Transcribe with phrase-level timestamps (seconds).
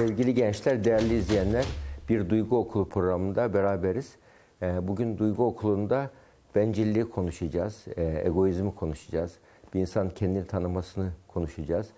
[0.00, 1.66] Sevgili gençler, değerli izleyenler,
[2.08, 4.16] bir Duygu Okulu programında beraberiz.
[4.62, 6.10] Ee, Bugün Duygu Okulu'nda
[6.54, 9.38] bencilliği konuşacağız, e, egoizmi konuşacağız.
[9.74, 11.88] Bir insan kendini tanımasını konuşacağız.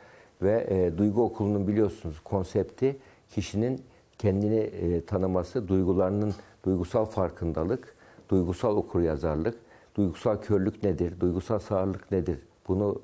[0.43, 2.97] Ve e, Duygu Okulu'nun biliyorsunuz konsepti
[3.31, 3.83] kişinin
[4.19, 7.95] kendini e, tanıması, duygularının duygusal farkındalık,
[8.29, 9.55] duygusal okuryazarlık,
[9.95, 12.39] duygusal körlük nedir, duygusal sağırlık nedir
[12.69, 13.03] bunu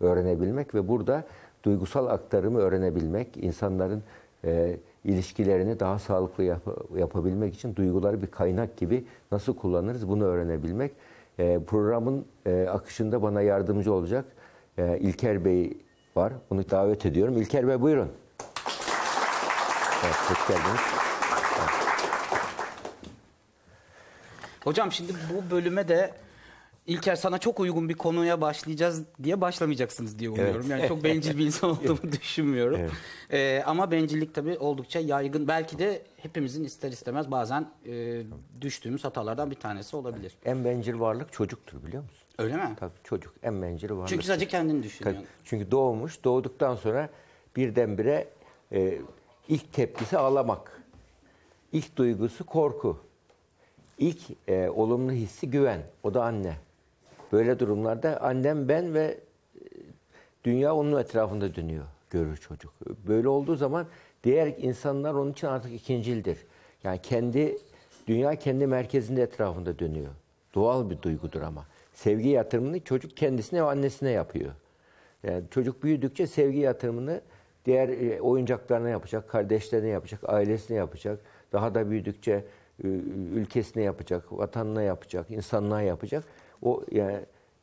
[0.00, 1.24] öğrenebilmek ve burada
[1.64, 4.02] duygusal aktarımı öğrenebilmek, insanların
[4.44, 10.92] e, ilişkilerini daha sağlıklı yap- yapabilmek için duyguları bir kaynak gibi nasıl kullanırız bunu öğrenebilmek.
[11.38, 14.24] E, programın e, akışında bana yardımcı olacak
[14.78, 15.76] e, İlker Bey
[16.16, 16.32] var.
[16.50, 17.36] Onu davet ediyorum.
[17.36, 18.08] İlker Bey buyurun.
[20.04, 20.80] Evet, hoş geldiniz.
[24.64, 26.10] Hocam şimdi bu bölüme de
[26.90, 30.70] İlker sana çok uygun bir konuya başlayacağız diye başlamayacaksınız diye umuyorum.
[30.70, 32.80] Yani çok bencil bir insan olduğumu düşünmüyorum.
[32.80, 32.92] Evet.
[33.32, 35.48] Ee, ama bencillik tabii oldukça yaygın.
[35.48, 38.22] Belki de hepimizin ister istemez bazen e,
[38.60, 40.32] düştüğümüz hatalardan bir tanesi olabilir.
[40.44, 42.26] En bencil varlık çocuktur biliyor musun?
[42.38, 42.76] Öyle mi?
[42.80, 44.08] Tabii çocuk en bencil varlık.
[44.08, 45.16] Çünkü sadece kendini düşünüyor.
[45.16, 45.26] Tabii.
[45.44, 47.08] Çünkü doğmuş, doğduktan sonra
[47.56, 48.28] birdenbire
[48.72, 48.98] e,
[49.48, 50.82] ilk tepkisi ağlamak.
[51.72, 52.98] İlk duygusu korku.
[53.98, 55.80] İlk e, olumlu hissi güven.
[56.02, 56.56] O da anne.
[57.32, 59.60] Böyle durumlarda annem ben ve e,
[60.44, 62.72] dünya onun etrafında dönüyor görür çocuk.
[63.08, 63.86] Böyle olduğu zaman
[64.24, 66.38] diğer insanlar onun için artık ikincildir.
[66.84, 67.58] Yani kendi
[68.06, 70.10] dünya kendi merkezinde etrafında dönüyor.
[70.54, 71.66] Doğal bir duygudur ama.
[71.92, 74.52] Sevgi yatırımını çocuk kendisine ve annesine yapıyor.
[75.22, 77.20] Yani çocuk büyüdükçe sevgi yatırımını
[77.64, 81.20] diğer e, oyuncaklarına yapacak, kardeşlerine yapacak, ailesine yapacak.
[81.52, 82.44] Daha da büyüdükçe
[83.34, 86.24] ülkesine yapacak, vatanına yapacak, insanlığa yapacak.
[86.62, 87.18] O yani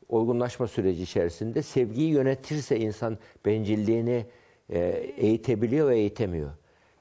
[0.09, 4.25] olgunlaşma süreci içerisinde sevgiyi yönetirse insan bencilliğini
[4.69, 4.79] e,
[5.17, 6.51] eğitebiliyor ve eğitemiyor.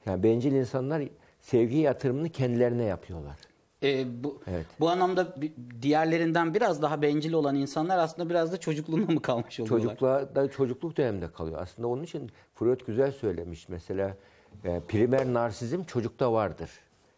[0.05, 1.03] Yani bencil insanlar
[1.41, 3.35] sevgi yatırımını kendilerine yapıyorlar.
[3.83, 4.65] Ee, bu, Evet.
[4.79, 5.35] bu anlamda
[5.81, 9.83] diğerlerinden biraz daha bencil olan insanlar aslında biraz da çocukluğuna mı kalmış oluyorlar?
[9.83, 11.61] Çocukluğa da çocukluk döneminde kalıyor.
[11.61, 13.69] Aslında onun için Freud güzel söylemiş.
[13.69, 14.17] Mesela
[14.63, 16.69] e, primer narsizm çocukta vardır.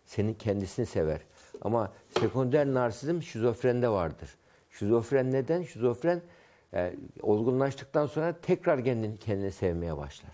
[0.05, 1.21] Senin kendisini sever.
[1.61, 4.29] Ama sekonder narsizm şizofrende vardır.
[4.79, 5.63] Şizofren neden?
[5.63, 6.21] Şizofren
[6.73, 10.31] e, olgunlaştıktan sonra tekrar kendini, kendini sevmeye başlar.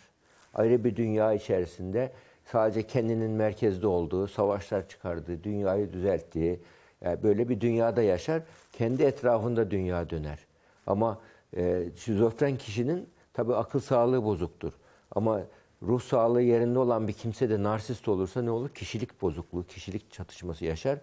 [0.53, 2.11] Ayrı bir dünya içerisinde
[2.45, 6.59] sadece kendinin merkezde olduğu, savaşlar çıkardığı, dünyayı düzelttiği,
[7.05, 8.41] e, böyle bir dünyada yaşar.
[8.71, 10.39] Kendi etrafında dünya döner.
[10.87, 11.19] Ama
[11.57, 14.73] e, şizofren kişinin tabi akıl sağlığı bozuktur.
[15.15, 15.41] Ama
[15.83, 18.69] ruh sağlığı yerinde olan bir kimse de narsist olursa ne olur?
[18.69, 20.99] Kişilik bozukluğu, kişilik çatışması yaşar.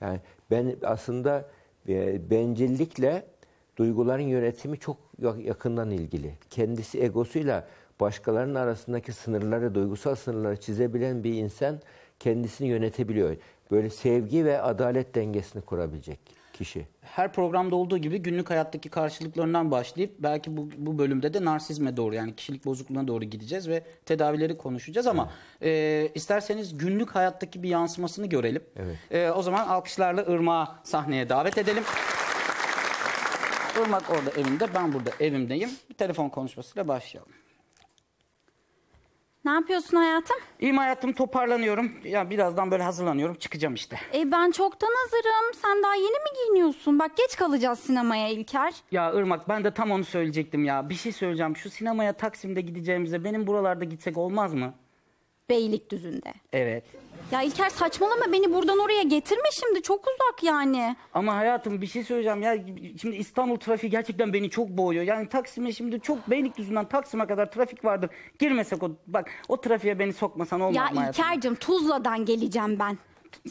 [0.00, 0.20] Yani
[0.50, 1.48] ben aslında
[2.30, 3.26] bencillikle
[3.76, 6.34] duyguların yönetimi çok ya- yakından ilgili.
[6.50, 7.66] Kendisi egosuyla
[8.00, 11.80] başkalarının arasındaki sınırları, duygusal sınırları çizebilen bir insan
[12.20, 13.36] kendisini yönetebiliyor.
[13.70, 16.18] Böyle sevgi ve adalet dengesini kurabilecek
[16.58, 16.86] kişi.
[17.00, 22.14] her programda olduğu gibi günlük hayattaki karşılıklarından başlayıp belki bu, bu bölümde de narsizme doğru
[22.14, 28.26] yani kişilik bozukluğuna doğru gideceğiz ve tedavileri konuşacağız ama e, isterseniz günlük hayattaki bir yansımasını
[28.26, 28.62] görelim.
[28.76, 28.96] Evet.
[29.10, 31.84] E, o zaman alkışlarla Irmak'ı sahneye davet edelim.
[33.82, 35.70] Irmak orada evinde, ben burada evimdeyim.
[35.90, 37.32] Bir telefon konuşmasıyla başlayalım.
[39.46, 40.36] Ne yapıyorsun hayatım?
[40.60, 41.92] İyiyim hayatım toparlanıyorum.
[42.04, 43.98] Ya birazdan böyle hazırlanıyorum çıkacağım işte.
[44.14, 45.54] E ben çoktan hazırım.
[45.62, 46.98] Sen daha yeni mi giyiniyorsun?
[46.98, 48.74] Bak geç kalacağız sinemaya İlker.
[48.90, 50.88] Ya Irmak ben de tam onu söyleyecektim ya.
[50.88, 51.56] Bir şey söyleyeceğim.
[51.56, 54.74] Şu sinemaya Taksim'de gideceğimize benim buralarda gitsek olmaz mı?
[55.50, 56.34] Beylikdüzü'nde.
[56.52, 56.84] Evet.
[57.32, 59.82] Ya İlker saçmalama beni buradan oraya getirme şimdi.
[59.82, 60.96] Çok uzak yani.
[61.14, 62.56] Ama hayatım bir şey söyleyeceğim ya.
[63.00, 65.04] Şimdi İstanbul trafiği gerçekten beni çok boğuyor.
[65.04, 68.10] Yani Taksim'e şimdi çok Beylikdüzü'nden Taksim'e kadar trafik vardır.
[68.38, 71.24] Girmesek o bak o trafiğe beni sokmasan olmaz Ya mı hayatım?
[71.24, 72.98] İlker'cim Tuzla'dan geleceğim ben.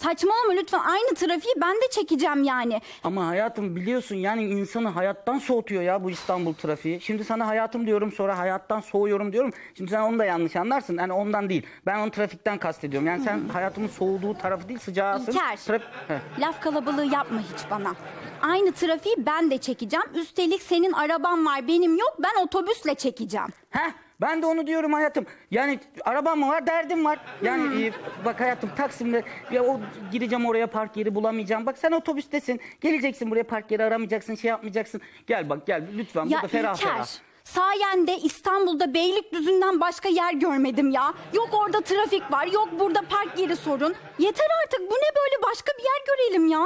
[0.01, 0.80] Saçmalama lütfen.
[0.80, 2.81] Aynı trafiği ben de çekeceğim yani.
[3.04, 7.01] Ama hayatım biliyorsun yani insanı hayattan soğutuyor ya bu İstanbul trafiği.
[7.01, 9.51] Şimdi sana hayatım diyorum sonra hayattan soğuyorum diyorum.
[9.77, 10.98] Şimdi sen onu da yanlış anlarsın.
[10.98, 11.66] Yani ondan değil.
[11.86, 13.07] Ben onu trafikten kastediyorum.
[13.07, 15.31] Yani sen hayatımın soğuduğu tarafı değil sıcağısın.
[15.31, 15.56] İlker.
[15.57, 16.39] Traf- Heh.
[16.39, 17.94] Laf kalabalığı yapma hiç bana.
[18.42, 20.06] Aynı trafiği ben de çekeceğim.
[20.16, 22.16] Üstelik senin araban var benim yok.
[22.19, 23.48] Ben otobüsle çekeceğim.
[23.69, 23.92] Heh,
[24.22, 25.26] ben de onu diyorum hayatım.
[25.52, 27.20] Yani arabam mı var, derdim var.
[27.42, 27.92] Yani e,
[28.26, 29.80] bak hayatım Taksim'de ya o
[30.12, 31.66] gideceğim oraya park yeri bulamayacağım.
[31.66, 32.62] Bak sen otobüstesin.
[32.82, 35.02] Geleceksin buraya park yeri aramayacaksın, şey yapmayacaksın.
[35.28, 37.08] Gel bak gel lütfen Ya burada ferah İlker, ferah.
[37.44, 41.14] sayende İstanbul'da Beylikdüzü'nden başka yer görmedim ya.
[41.34, 43.96] Yok orada trafik var, yok burada park yeri sorun.
[44.20, 46.66] Yeter artık bu ne böyle başka bir yer görelim ya.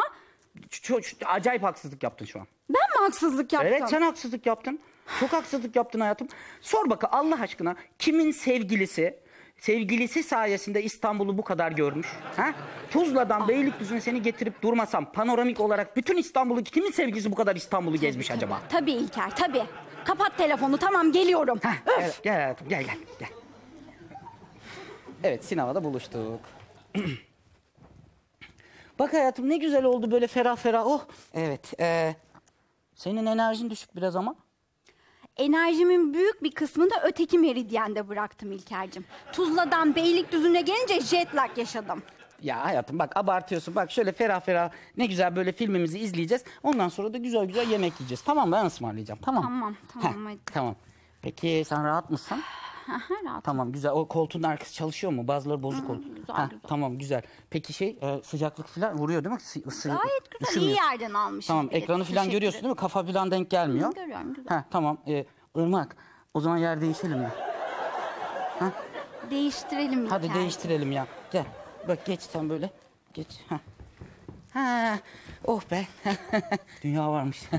[0.69, 2.47] Çok- acayip haksızlık yaptın şu an.
[2.69, 3.73] Ben mi haksızlık yaptım?
[3.73, 4.79] Evet sen haksızlık yaptın.
[5.19, 6.27] Çok haksızlık yaptın hayatım.
[6.61, 9.19] Sor bakalım Allah aşkına kimin sevgilisi
[9.57, 12.07] sevgilisi sayesinde İstanbul'u bu kadar görmüş?
[12.35, 12.53] Ha?
[12.91, 18.31] Tuzla'dan Beylikdüzü'ne seni getirip durmasam panoramik olarak bütün İstanbul'u kimin sevgilisi bu kadar İstanbul'u gezmiş
[18.31, 18.61] acaba?
[18.69, 19.63] Tabii İlker tabii.
[20.05, 21.59] Kapat telefonu tamam geliyorum.
[21.63, 23.29] Heh, gel, gel hayatım gel gel gel.
[25.23, 26.39] Evet sinemada buluştuk.
[28.99, 30.87] Bak hayatım ne güzel oldu böyle ferah ferah.
[30.87, 31.01] Oh.
[31.33, 31.73] Evet.
[31.79, 32.15] ee,
[32.95, 34.35] senin enerjin düşük biraz ama.
[35.37, 39.05] Enerjimin büyük bir kısmını da öteki meridyende bıraktım İlker'cim.
[39.33, 42.03] Tuzla'dan Beylikdüzü'ne gelince jet lag yaşadım.
[42.41, 43.75] Ya hayatım bak abartıyorsun.
[43.75, 46.43] Bak şöyle ferah ferah ne güzel böyle filmimizi izleyeceğiz.
[46.63, 48.21] Ondan sonra da güzel güzel yemek yiyeceğiz.
[48.21, 49.19] Tamam ben ısmarlayacağım.
[49.21, 49.43] Tamam.
[49.43, 50.39] Tamam, tamam, Heh, hadi.
[50.53, 50.75] Tamam.
[51.21, 52.41] Peki sen rahat mısın?
[52.89, 53.43] Aha, rahat.
[53.43, 53.91] Tamam güzel.
[53.91, 55.27] O koltuğun arkası çalışıyor mu?
[55.27, 56.01] Bazıları bozuk oldu.
[56.15, 56.59] güzel, Heh, güzel.
[56.67, 57.21] Tamam güzel.
[57.49, 59.41] Peki şey e, sıcaklık falan vuruyor değil mi?
[59.41, 60.51] Sı- ısı- Gayet güzel.
[60.51, 60.71] üşümüyor.
[60.73, 61.47] iyi yerden almışım.
[61.47, 62.75] Tamam Evet, ekranı falan teşekkür görüyorsun değil mi?
[62.79, 63.93] Kafa falan denk gelmiyor.
[63.95, 64.57] Görüyorum, güzel.
[64.57, 64.97] Heh, tamam.
[65.07, 65.25] E,
[65.55, 65.95] Irmak
[66.33, 67.31] o zaman yer değişelim ya.
[68.57, 68.73] ederim.
[69.31, 70.07] Değiştirelim.
[70.09, 71.07] Hadi değiştirelim ya.
[71.31, 71.45] Gel.
[71.87, 72.69] Bak geç sen böyle.
[73.13, 73.27] Geç.
[73.49, 73.59] Ha.
[74.53, 74.99] Ha.
[75.45, 75.87] Oh be.
[76.83, 77.41] Dünya varmış.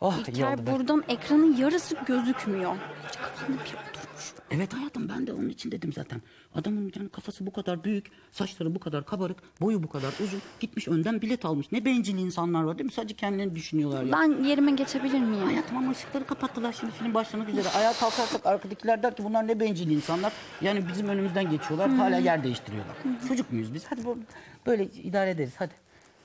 [0.00, 0.72] oh iyi İlker oldu be.
[0.72, 2.76] buradan ekranın yarısı gözükmüyor.
[3.08, 4.32] Hiç kafanda bir oturmuş.
[4.50, 6.22] Evet hayatım ben de onun için dedim zaten.
[6.54, 10.42] Adamın yani kafası bu kadar büyük, saçları bu kadar kabarık, boyu bu kadar uzun.
[10.60, 11.72] Gitmiş önden bilet almış.
[11.72, 12.92] Ne bencil insanlar var değil mi?
[12.92, 14.12] Sadece kendilerini düşünüyorlar ya.
[14.12, 15.44] Ben yerime geçebilir miyim?
[15.46, 17.68] Hayatım ama ışıkları kapattılar şimdi film başlamak üzere.
[17.68, 20.32] Ayağa kalkarsak arkadakiler der ki bunlar ne bencil insanlar.
[20.60, 22.96] Yani bizim önümüzden geçiyorlar hala yer değiştiriyorlar.
[23.28, 23.84] Çocuk muyuz biz?
[23.90, 24.18] Hadi bu-
[24.66, 25.72] böyle idare ederiz hadi.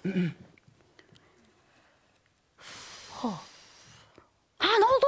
[4.65, 5.06] Ha ne oldu?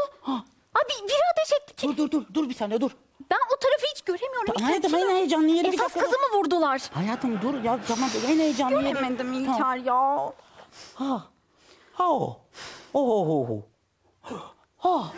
[0.75, 1.87] Abi biri ateş etti ki.
[1.87, 2.91] Dur dur dur dur bir saniye dur.
[3.31, 4.53] Ben o tarafı hiç göremiyorum.
[4.53, 6.81] İlker, hayatım, en heyecanlı yeri bir Esas dakika kızımı vurdular.
[6.93, 9.33] Hayatım dur ya tamam en heyecanlı yeri- Göremedim.
[9.33, 10.33] İlker ya.
[10.95, 11.23] Ha.
[11.93, 12.39] Ha o.
[12.93, 13.49] Oh oh oh.
[13.49, 14.41] oh.
[14.77, 15.11] Ha.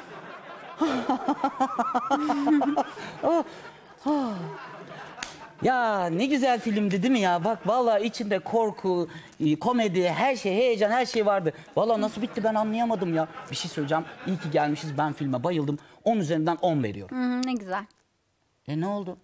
[3.23, 3.43] Oh,
[4.03, 4.29] ha.
[5.61, 7.43] Ya ne güzel filmdi değil mi ya?
[7.43, 9.09] Bak vallahi içinde korku,
[9.39, 11.53] e, komedi, her şey, heyecan, her şey vardı.
[11.75, 13.27] Vallahi nasıl bitti ben anlayamadım ya.
[13.51, 14.03] Bir şey söyleyeceğim.
[14.27, 14.97] İyi ki gelmişiz.
[14.97, 15.77] Ben filme bayıldım.
[16.03, 17.17] 10 üzerinden 10 veriyorum.
[17.17, 17.85] Hı, ne güzel.
[18.67, 19.17] E ne oldu?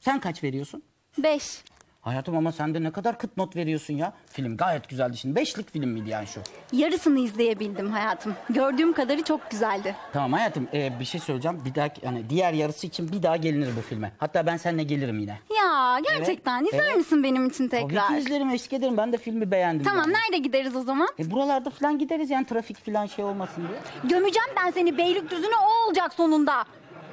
[0.00, 0.82] Sen kaç veriyorsun?
[1.18, 1.62] Beş.
[2.06, 4.12] Hayatım ama sen de ne kadar kıt not veriyorsun ya.
[4.26, 5.36] Film gayet güzeldi şimdi.
[5.36, 6.40] Beşlik film miydi yani şu?
[6.72, 8.34] Yarısını izleyebildim hayatım.
[8.50, 9.94] Gördüğüm kadarı çok güzeldi.
[10.12, 11.62] Tamam hayatım e, bir şey söyleyeceğim.
[11.64, 14.12] Bir daha yani diğer yarısı için bir daha gelinir bu filme.
[14.18, 15.38] Hatta ben seninle gelirim yine.
[15.56, 16.96] Ya gerçekten Evet, izler evet.
[16.96, 18.08] misin benim için Tabii tekrar?
[18.08, 18.96] ki izlerim eşlik ederim.
[18.96, 19.84] Ben de filmi beğendim.
[19.84, 20.14] Tamam yani.
[20.14, 21.08] nerede gideriz o zaman?
[21.18, 24.10] E, buralarda falan gideriz yani trafik falan şey olmasın diye.
[24.10, 26.64] Gömeceğim ben seni Beylikdüzü'ne o olacak sonunda.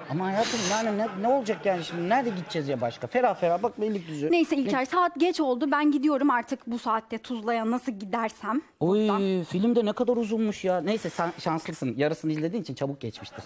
[0.09, 2.09] Ama hayatım yani ne, ne olacak yani şimdi?
[2.09, 3.07] Nerede gideceğiz ya başka?
[3.07, 4.31] Ferah ferah bak Beylikdüzü.
[4.31, 5.71] Neyse İlker saat geç oldu.
[5.71, 8.61] Ben gidiyorum artık bu saatte Tuzla'ya nasıl gidersem.
[8.79, 9.07] Oy
[9.43, 10.81] film de ne kadar uzunmuş ya.
[10.81, 11.93] Neyse sen şanslısın.
[11.97, 13.43] Yarısını izlediğin için çabuk geçmiştir.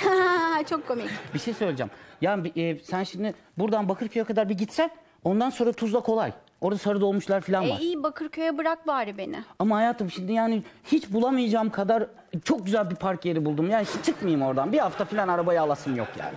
[0.70, 1.10] çok komik.
[1.34, 1.90] bir şey söyleyeceğim.
[2.20, 4.90] Yani e, sen şimdi buradan Bakırköy'e kadar bir gitsen
[5.24, 6.32] ondan sonra Tuzla kolay.
[6.62, 7.78] Orada sarı dolmuşlar falan var.
[7.80, 9.36] E iyi Bakırköy'e bırak bari beni.
[9.58, 12.06] Ama hayatım şimdi yani hiç bulamayacağım kadar
[12.44, 13.70] çok güzel bir park yeri buldum.
[13.70, 14.72] Yani hiç çıkmayayım oradan.
[14.72, 16.34] Bir hafta falan arabayı alasım yok yani.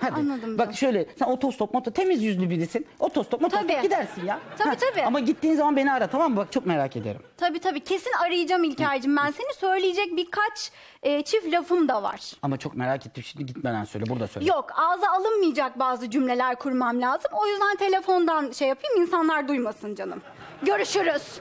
[0.00, 0.14] Hadi.
[0.14, 2.86] Anladım Bak şöyle sen otostop moto temiz yüzlü birisin.
[2.98, 3.82] Otostop Tabii.
[3.82, 4.40] gidersin ya.
[4.58, 5.02] Tabii, tabii.
[5.02, 6.36] Ama gittiğin zaman beni ara tamam mı?
[6.36, 7.20] Bak çok merak ederim.
[7.36, 9.54] Tabii tabii kesin arayacağım İlker'cim ben seni.
[9.60, 12.32] Söyleyecek birkaç e, çift lafım da var.
[12.42, 14.46] Ama çok merak ettim şimdi gitmeden söyle burada söyle.
[14.46, 17.30] Yok ağza alınmayacak bazı cümleler kurmam lazım.
[17.32, 20.22] O yüzden telefondan şey yapayım insanlar duymasın canım.
[20.62, 21.40] Görüşürüz.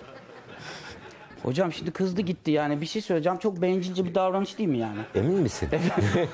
[1.43, 3.37] Hocam şimdi kızdı gitti yani bir şey söyleyeceğim.
[3.39, 4.99] Çok bencilce bir davranış değil mi yani?
[5.15, 5.69] Emin misin?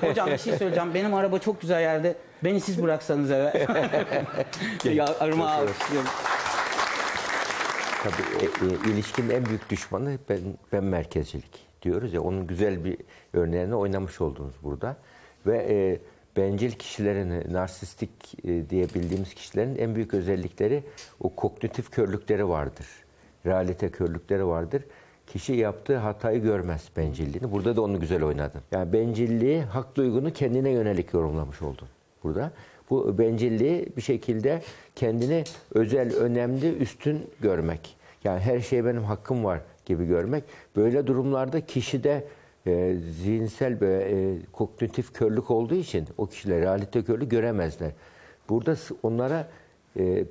[0.00, 0.94] Hocam bir şey söyleyeceğim.
[0.94, 2.16] Benim araba çok güzel yerde.
[2.44, 3.66] Beni siz bıraksanız eve.
[4.94, 6.10] ya arıma alkışlıyorum.
[8.02, 10.38] Tabii e, e, ilişkinin en büyük düşmanı ben,
[10.72, 12.20] ben merkezcilik diyoruz ya.
[12.20, 12.96] Onun güzel bir
[13.32, 14.96] örneğini oynamış oldunuz burada.
[15.46, 15.98] Ve e,
[16.36, 18.10] bencil kişilerin, narsistik
[18.44, 20.82] e, diye bildiğimiz kişilerin en büyük özellikleri
[21.20, 22.86] o kognitif körlükleri vardır.
[23.46, 24.82] Realite körlükleri vardır.
[25.26, 27.52] Kişi yaptığı hatayı görmez bencilliğini.
[27.52, 28.60] Burada da onu güzel oynadın.
[28.72, 31.88] Yani bencilliği, hak duygunu kendine yönelik yorumlamış oldun
[32.24, 32.52] burada.
[32.90, 34.62] Bu bencilliği bir şekilde
[34.94, 37.96] kendini özel, önemli, üstün görmek.
[38.24, 40.44] Yani her şeye benim hakkım var gibi görmek.
[40.76, 42.24] Böyle durumlarda kişide
[42.66, 47.90] e, zihinsel ve e, kognitif körlük olduğu için o kişiler realite körlüğü göremezler.
[48.48, 49.48] Burada onlara
[49.98, 50.24] e,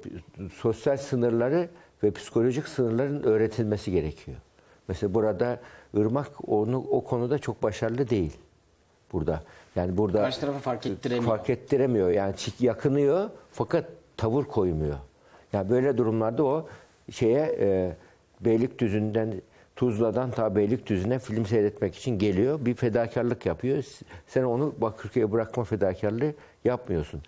[0.54, 1.70] sosyal sınırları
[2.06, 4.38] ve psikolojik sınırların öğretilmesi gerekiyor.
[4.88, 5.60] Mesela burada
[5.94, 8.38] Irmak onu o konuda çok başarılı değil.
[9.14, 9.44] Burada.
[9.76, 11.26] Yani burada Karşı tarafı fark ettiremiyor.
[11.30, 12.10] fark ettiremiyor.
[12.12, 13.86] Yani yakınıyor fakat
[14.18, 14.98] tavır koymuyor.
[15.54, 16.68] Yani böyle durumlarda o
[17.12, 17.96] şeye e,
[18.42, 19.34] Beylikdüzü'nden
[19.76, 22.66] Tuzla'dan ta Beylikdüzü'ne film seyretmek için geliyor.
[22.66, 23.84] Bir fedakarlık yapıyor.
[24.28, 26.34] Sen onu Bakırköy'e bırakma fedakarlığı
[26.66, 27.22] yapmıyorsun.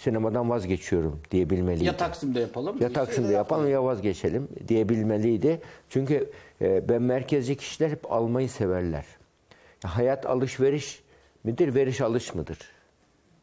[0.00, 1.84] Sinemadan vazgeçiyorum diyebilmeliydi.
[1.84, 2.76] Ya Taksim'de yapalım.
[2.80, 5.60] Ya Taksim'de yapalım ya vazgeçelim diyebilmeliydi.
[5.88, 6.30] Çünkü
[6.60, 9.04] e, ben merkezci kişiler hep almayı severler.
[9.84, 11.02] Ya hayat alışveriş
[11.44, 12.58] midir, veriş alış mıdır?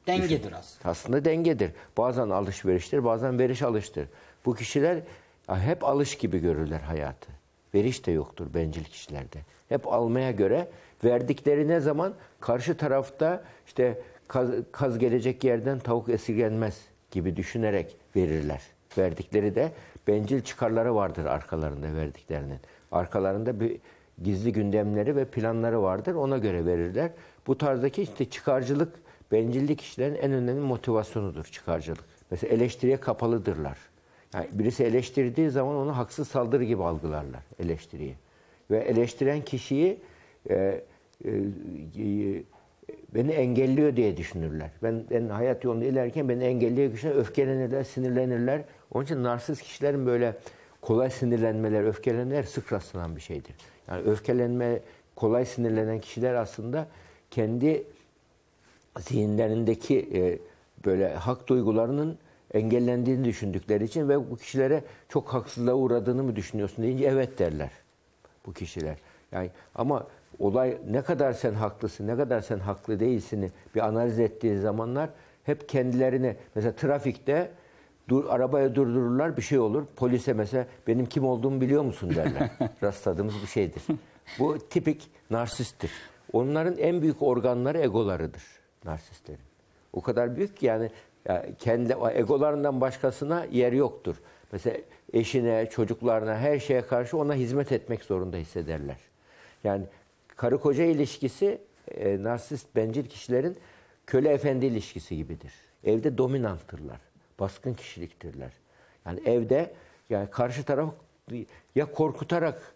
[0.07, 0.89] Dengedir aslında.
[0.89, 1.71] Aslında dengedir.
[1.97, 4.07] Bazen alışveriştir, bazen veriş alıştır.
[4.45, 4.99] Bu kişiler
[5.47, 7.31] hep alış gibi görürler hayatı.
[7.73, 9.39] Veriş de yoktur bencil kişilerde.
[9.69, 10.67] Hep almaya göre
[11.03, 14.01] verdikleri ne zaman karşı tarafta işte
[14.33, 18.61] kaz, kaz gelecek yerden tavuk esirgenmez gibi düşünerek verirler.
[18.97, 19.71] Verdikleri de
[20.07, 22.59] bencil çıkarları vardır arkalarında verdiklerinin.
[22.91, 23.77] Arkalarında bir
[24.23, 26.15] gizli gündemleri ve planları vardır.
[26.15, 27.11] Ona göre verirler.
[27.47, 28.93] Bu tarzdaki işte çıkarcılık
[29.31, 32.03] bencillik kişilerin en önemli motivasyonudur çıkarcılık.
[32.31, 33.77] Mesela eleştiriye kapalıdırlar.
[34.33, 38.15] Yani birisi eleştirdiği zaman onu haksız saldırı gibi algılarlar eleştiriyi.
[38.71, 39.99] Ve eleştiren kişiyi
[40.49, 41.31] e, e,
[41.97, 42.43] e,
[43.15, 44.69] beni engelliyor diye düşünürler.
[44.83, 48.61] Ben, ben hayat yolunda ilerlerken beni engelliyor kişiler öfkelenirler, sinirlenirler.
[48.91, 50.35] Onun için narsist kişilerin böyle
[50.81, 53.55] kolay sinirlenmeler, öfkelenmeler sık rastlanan bir şeydir.
[53.87, 54.79] Yani öfkelenme,
[55.15, 56.87] kolay sinirlenen kişiler aslında
[57.31, 57.83] kendi
[58.99, 60.39] zihinlerindeki e,
[60.85, 62.17] böyle hak duygularının
[62.53, 67.71] engellendiğini düşündükleri için ve bu kişilere çok haksızlığa uğradığını mı düşünüyorsun deyince evet derler
[68.45, 68.97] bu kişiler.
[69.31, 70.07] Yani ama
[70.39, 75.09] olay ne kadar sen haklısın, ne kadar sen haklı değilsini bir analiz ettiği zamanlar
[75.43, 77.51] hep kendilerini mesela trafikte
[78.09, 79.83] dur, arabaya durdururlar bir şey olur.
[79.95, 82.49] Polise mesela benim kim olduğumu biliyor musun derler.
[82.83, 83.83] Rastladığımız bir şeydir.
[84.39, 85.91] Bu tipik narsisttir.
[86.33, 88.43] Onların en büyük organları egolarıdır
[88.85, 89.39] narsistlerin.
[89.93, 90.91] O kadar büyük ki yani
[91.25, 94.15] ya kendi egolarından başkasına yer yoktur.
[94.51, 94.77] Mesela
[95.13, 98.97] eşine, çocuklarına, her şeye karşı ona hizmet etmek zorunda hissederler.
[99.63, 99.85] Yani
[100.35, 101.61] karı koca ilişkisi
[101.91, 103.57] e, narsist bencil kişilerin
[104.07, 105.53] köle efendi ilişkisi gibidir.
[105.83, 106.99] Evde dominanttırlar.
[107.39, 108.51] Baskın kişiliktirler.
[109.05, 109.73] Yani evde
[110.09, 110.93] yani karşı taraf
[111.75, 112.75] ya korkutarak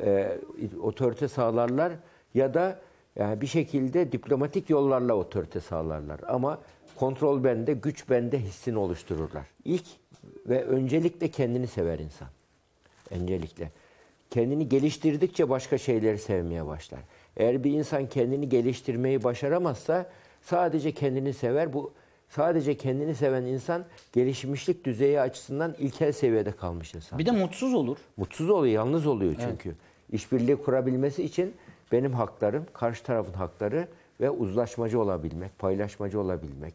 [0.00, 0.38] e,
[0.82, 1.92] otorite sağlarlar
[2.34, 2.80] ya da
[3.16, 6.20] yani bir şekilde diplomatik yollarla otorite sağlarlar.
[6.28, 6.60] Ama
[6.96, 9.46] kontrol bende, güç bende hissini oluştururlar.
[9.64, 9.86] İlk
[10.46, 12.28] ve öncelikle kendini sever insan.
[13.10, 13.70] Öncelikle.
[14.30, 17.00] Kendini geliştirdikçe başka şeyleri sevmeye başlar.
[17.36, 20.10] Eğer bir insan kendini geliştirmeyi başaramazsa
[20.42, 21.72] sadece kendini sever.
[21.72, 21.92] Bu
[22.28, 27.18] sadece kendini seven insan gelişmişlik düzeyi açısından ilkel seviyede kalmış insan.
[27.18, 27.98] Bir de mutsuz olur.
[28.16, 29.74] Mutsuz oluyor, yalnız oluyor çünkü.
[30.12, 31.54] İşbirliği kurabilmesi için
[31.92, 33.88] benim haklarım, karşı tarafın hakları
[34.20, 36.74] ve uzlaşmacı olabilmek, paylaşmacı olabilmek,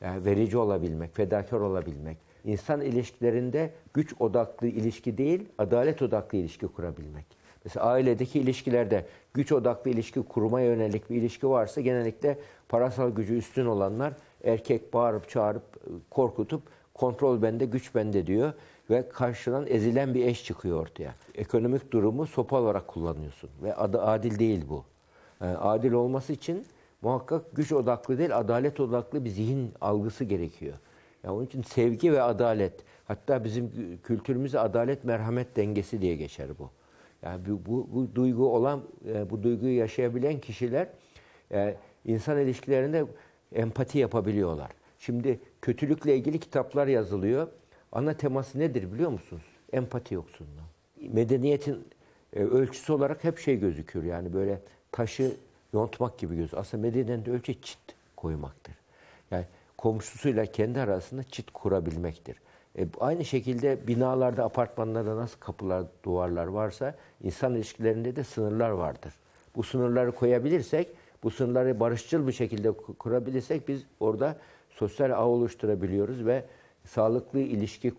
[0.00, 2.16] yani verici olabilmek, fedakar olabilmek.
[2.44, 7.26] İnsan ilişkilerinde güç odaklı ilişki değil, adalet odaklı ilişki kurabilmek.
[7.64, 13.66] Mesela ailedeki ilişkilerde güç odaklı ilişki kurmaya yönelik bir ilişki varsa genellikle parasal gücü üstün
[13.66, 14.12] olanlar
[14.44, 15.62] erkek bağırıp çağırıp
[16.10, 16.62] korkutup
[16.94, 18.52] kontrol bende, güç bende diyor
[18.90, 21.14] ve karşıdan ezilen bir eş çıkıyor ortaya.
[21.34, 24.84] Ekonomik durumu sopa olarak kullanıyorsun ve adı adil değil bu.
[25.40, 26.66] Yani adil olması için
[27.02, 30.74] muhakkak güç odaklı değil, adalet odaklı bir zihin algısı gerekiyor.
[31.24, 32.72] Yani onun için sevgi ve adalet,
[33.04, 33.70] hatta bizim
[34.02, 36.70] kültürümüzde adalet merhamet dengesi diye geçer bu.
[37.22, 40.88] Yani bu, bu, bu duygu olan, e, bu duyguyu yaşayabilen kişiler
[41.52, 43.04] e, insan ilişkilerinde
[43.54, 44.70] empati yapabiliyorlar.
[44.98, 47.48] Şimdi kötülükle ilgili kitaplar yazılıyor.
[47.92, 49.42] Ana teması nedir biliyor musunuz?
[49.72, 50.62] Empati yoksunluğu.
[51.12, 51.84] Medeniyetin
[52.36, 54.04] e, ölçüsü olarak hep şey gözüküyor.
[54.04, 54.60] Yani böyle
[54.92, 55.36] taşı
[55.72, 56.62] yontmak gibi gözüküyor.
[56.62, 57.78] Aslında medeniyetin ölçü çit
[58.16, 58.81] koymaktır.
[59.82, 62.36] Komşusuyla kendi arasında çit kurabilmektir.
[62.78, 69.14] E, aynı şekilde binalarda, apartmanlarda nasıl kapılar, duvarlar varsa insan ilişkilerinde de sınırlar vardır.
[69.56, 70.88] Bu sınırları koyabilirsek,
[71.22, 74.36] bu sınırları barışçıl bir şekilde kurabilirsek biz orada
[74.70, 76.44] sosyal ağ oluşturabiliyoruz ve
[76.84, 77.92] sağlıklı ilişki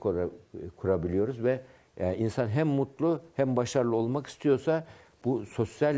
[0.78, 1.62] kurabiliyoruz ve
[2.00, 4.88] yani insan hem mutlu hem başarılı olmak istiyorsa
[5.26, 5.96] bu sosyal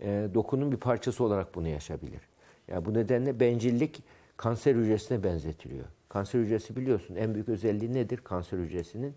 [0.00, 2.20] e, dokunun bir parçası olarak bunu yaşayabilir.
[2.68, 4.02] Yani bu nedenle bencillik
[4.40, 5.84] kanser hücresine benzetiliyor.
[6.08, 9.14] Kanser hücresi biliyorsun en büyük özelliği nedir kanser hücresinin?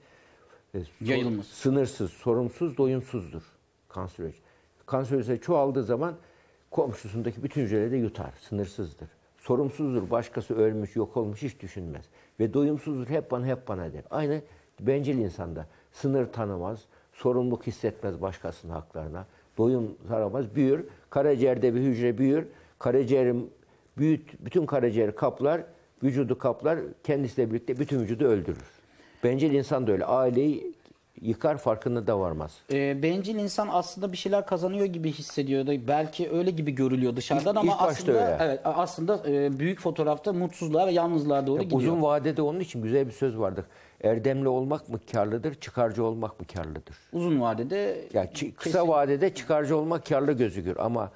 [0.76, 1.56] E, Yayılması.
[1.56, 3.44] Sınırsız, sorumsuz, doyumsuzdur
[3.90, 4.44] kanser hücresi.
[4.86, 6.16] Kanser hücresi çoğaldığı zaman
[6.72, 9.10] komşusundaki bütün hücreleri de yutar, sınırsızdır.
[9.38, 12.06] Sorumsuzdur, başkası ölmüş, yok olmuş hiç düşünmez.
[12.40, 14.04] Ve doyumsuzdur, hep bana hep bana der.
[14.10, 14.42] Aynı
[14.80, 19.26] bencil insanda sınır tanımaz, sorumluluk hissetmez başkasının haklarına,
[19.58, 20.86] doyum taramaz, büyür.
[21.10, 22.48] Karaciğerde bir hücre büyür,
[22.80, 23.52] karaciğerin
[23.98, 25.62] büyüt, bütün karaciğeri kaplar,
[26.04, 28.64] vücudu kaplar, kendisiyle birlikte bütün vücudu öldürür.
[29.24, 30.06] Bencil insan da öyle.
[30.06, 30.74] Aileyi
[31.22, 32.58] yıkar farkında da varmaz.
[32.74, 37.56] E, bencil insan aslında bir şeyler kazanıyor gibi hissediyor da belki öyle gibi görülüyor dışarıdan
[37.56, 38.38] İlk- ama aslında öyle.
[38.42, 41.82] evet aslında e, büyük fotoğrafta mutsuzluğa ve yalnızlığa doğru Ya gidiyor.
[41.82, 43.66] uzun vadede onun için güzel bir söz vardır.
[44.04, 46.96] Erdemli olmak mı karlıdır, çıkarcı olmak mı karlıdır?
[47.14, 51.12] Uzun vadede Ya çi- kısa kesin- vadede çıkarcı olmak karlı gözükür ama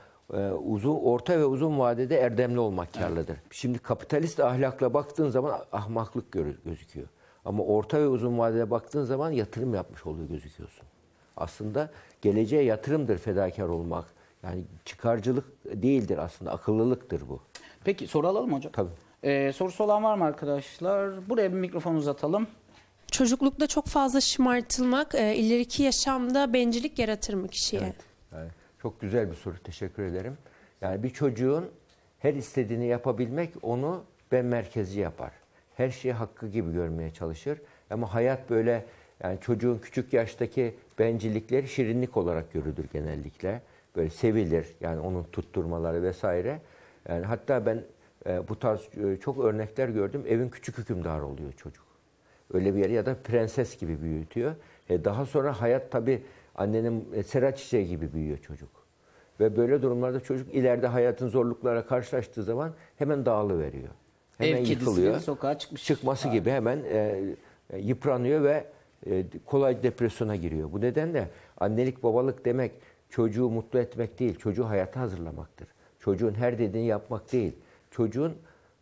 [0.64, 3.38] uzun orta ve uzun vadede erdemli olmak karlıdır.
[3.52, 6.32] Şimdi kapitalist ahlakla baktığın zaman ahmaklık
[6.66, 7.08] gözüküyor.
[7.46, 10.88] Ama orta ve uzun vadede baktığın zaman yatırım yapmış oluyor gözüküyorsun.
[11.38, 11.92] Aslında
[12.22, 14.06] geleceğe yatırımdır fedakar olmak.
[14.44, 17.40] Yani çıkarcılık değildir aslında akıllılıktır bu.
[17.84, 18.72] Peki soru alalım hocam.
[18.72, 18.90] Tabii.
[19.24, 21.30] E, sorusu olan var mı arkadaşlar?
[21.30, 22.48] Buraya bir mikrofon uzatalım.
[23.12, 27.82] Çocuklukta çok fazla şımartılmak e, ileriki yaşamda bencillik yaratır mı kişiye?
[27.82, 27.94] Yani
[28.88, 29.58] çok güzel bir soru.
[29.64, 30.38] Teşekkür ederim.
[30.82, 31.66] Yani bir çocuğun
[32.20, 35.32] her istediğini yapabilmek onu ben merkezi yapar.
[35.76, 37.62] Her şeyi hakkı gibi görmeye çalışır.
[37.90, 38.86] Ama hayat böyle
[39.24, 43.62] yani çocuğun küçük yaştaki bencillikleri şirinlik olarak görülür genellikle.
[43.96, 44.68] Böyle sevilir.
[44.82, 46.62] Yani onun tutturmaları vesaire.
[47.10, 47.84] Yani hatta ben
[48.26, 50.24] e, bu tarz e, çok örnekler gördüm.
[50.28, 51.86] Evin küçük hükümdarı oluyor çocuk.
[52.54, 54.56] Öyle bir yer ya da prenses gibi büyütüyor.
[54.90, 56.24] E daha sonra hayat tabii
[56.56, 58.77] annenin e, sera çiçeği gibi büyüyor çocuk.
[59.40, 63.90] Ve böyle durumlarda çocuk ileride hayatın zorluklara karşılaştığı zaman hemen dağılıveriyor.
[64.38, 65.20] Hemen Ev yıkılıyor.
[65.20, 65.84] sokağa çıkmış.
[65.84, 67.24] Çıkması gibi hemen e,
[67.70, 68.66] e, yıpranıyor ve
[69.10, 70.72] e, kolay depresyona giriyor.
[70.72, 72.72] Bu nedenle annelik babalık demek
[73.10, 75.68] çocuğu mutlu etmek değil, çocuğu hayata hazırlamaktır.
[76.00, 77.54] Çocuğun her dediğini yapmak değil.
[77.92, 78.34] Çocuğun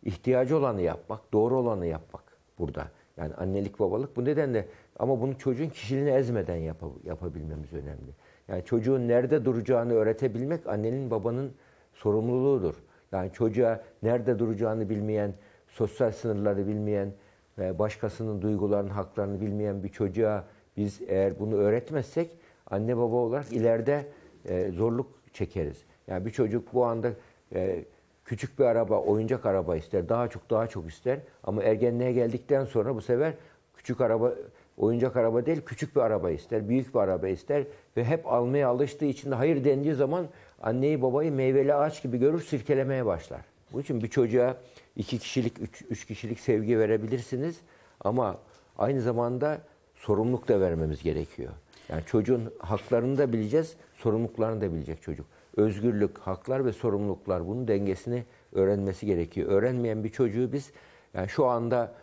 [0.02, 2.22] ihtiyacı olanı yapmak, doğru olanı yapmak
[2.58, 2.86] burada.
[3.16, 8.12] Yani annelik babalık bu nedenle ama bunu çocuğun kişiliğini ezmeden yapa- yapabilmemiz önemli.
[8.48, 11.52] Yani çocuğun nerede duracağını öğretebilmek annenin babanın
[11.94, 12.74] sorumluluğudur.
[13.12, 15.34] Yani çocuğa nerede duracağını bilmeyen,
[15.68, 17.12] sosyal sınırları bilmeyen
[17.58, 20.44] ve başkasının duygularını, haklarını bilmeyen bir çocuğa
[20.76, 22.30] biz eğer bunu öğretmezsek
[22.70, 24.06] anne baba olarak ileride
[24.44, 25.84] e, zorluk çekeriz.
[26.06, 27.10] Yani bir çocuk bu anda
[27.54, 27.84] e,
[28.24, 30.08] küçük bir araba, oyuncak araba ister.
[30.08, 31.18] Daha çok daha çok ister.
[31.44, 33.32] Ama ergenliğe geldikten sonra bu sefer
[33.76, 34.32] küçük araba,
[34.76, 36.68] oyuncak araba değil küçük bir araba ister.
[36.68, 37.64] Büyük bir araba ister.
[37.96, 40.26] Ve hep almaya alıştığı için de hayır dendiği zaman
[40.62, 43.40] anneyi babayı meyveli ağaç gibi görür sirkelemeye başlar.
[43.72, 44.56] Bu için bir çocuğa
[44.96, 47.60] iki kişilik, üç, üç kişilik sevgi verebilirsiniz.
[48.00, 48.38] Ama
[48.78, 49.58] aynı zamanda
[49.96, 51.52] sorumluluk da vermemiz gerekiyor.
[51.88, 55.26] Yani çocuğun haklarını da bileceğiz, sorumluluklarını da bilecek çocuk.
[55.56, 59.50] Özgürlük, haklar ve sorumluluklar bunun dengesini öğrenmesi gerekiyor.
[59.50, 60.72] Öğrenmeyen bir çocuğu biz
[61.14, 61.94] yani şu anda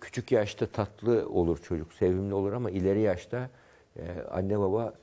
[0.00, 3.50] küçük yaşta tatlı olur çocuk, sevimli olur ama ileri yaşta
[3.96, 4.94] e, anne baba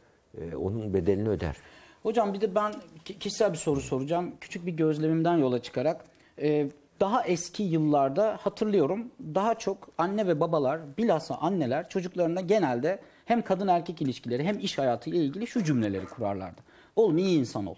[0.42, 1.56] e, onun bedelini öder.
[2.04, 2.74] Hocam bir de ben
[3.06, 4.34] ki- kişisel bir soru soracağım.
[4.42, 6.06] Küçük bir gözlemimden yola çıkarak.
[6.42, 6.68] Ee,
[7.00, 13.68] daha eski yıllarda hatırlıyorum daha çok anne ve babalar bilhassa anneler çocuklarına genelde hem kadın
[13.68, 16.62] erkek ilişkileri hem iş hayatıyla ilgili şu cümleleri kurarlardı.
[16.96, 17.76] Oğlum iyi insan ol.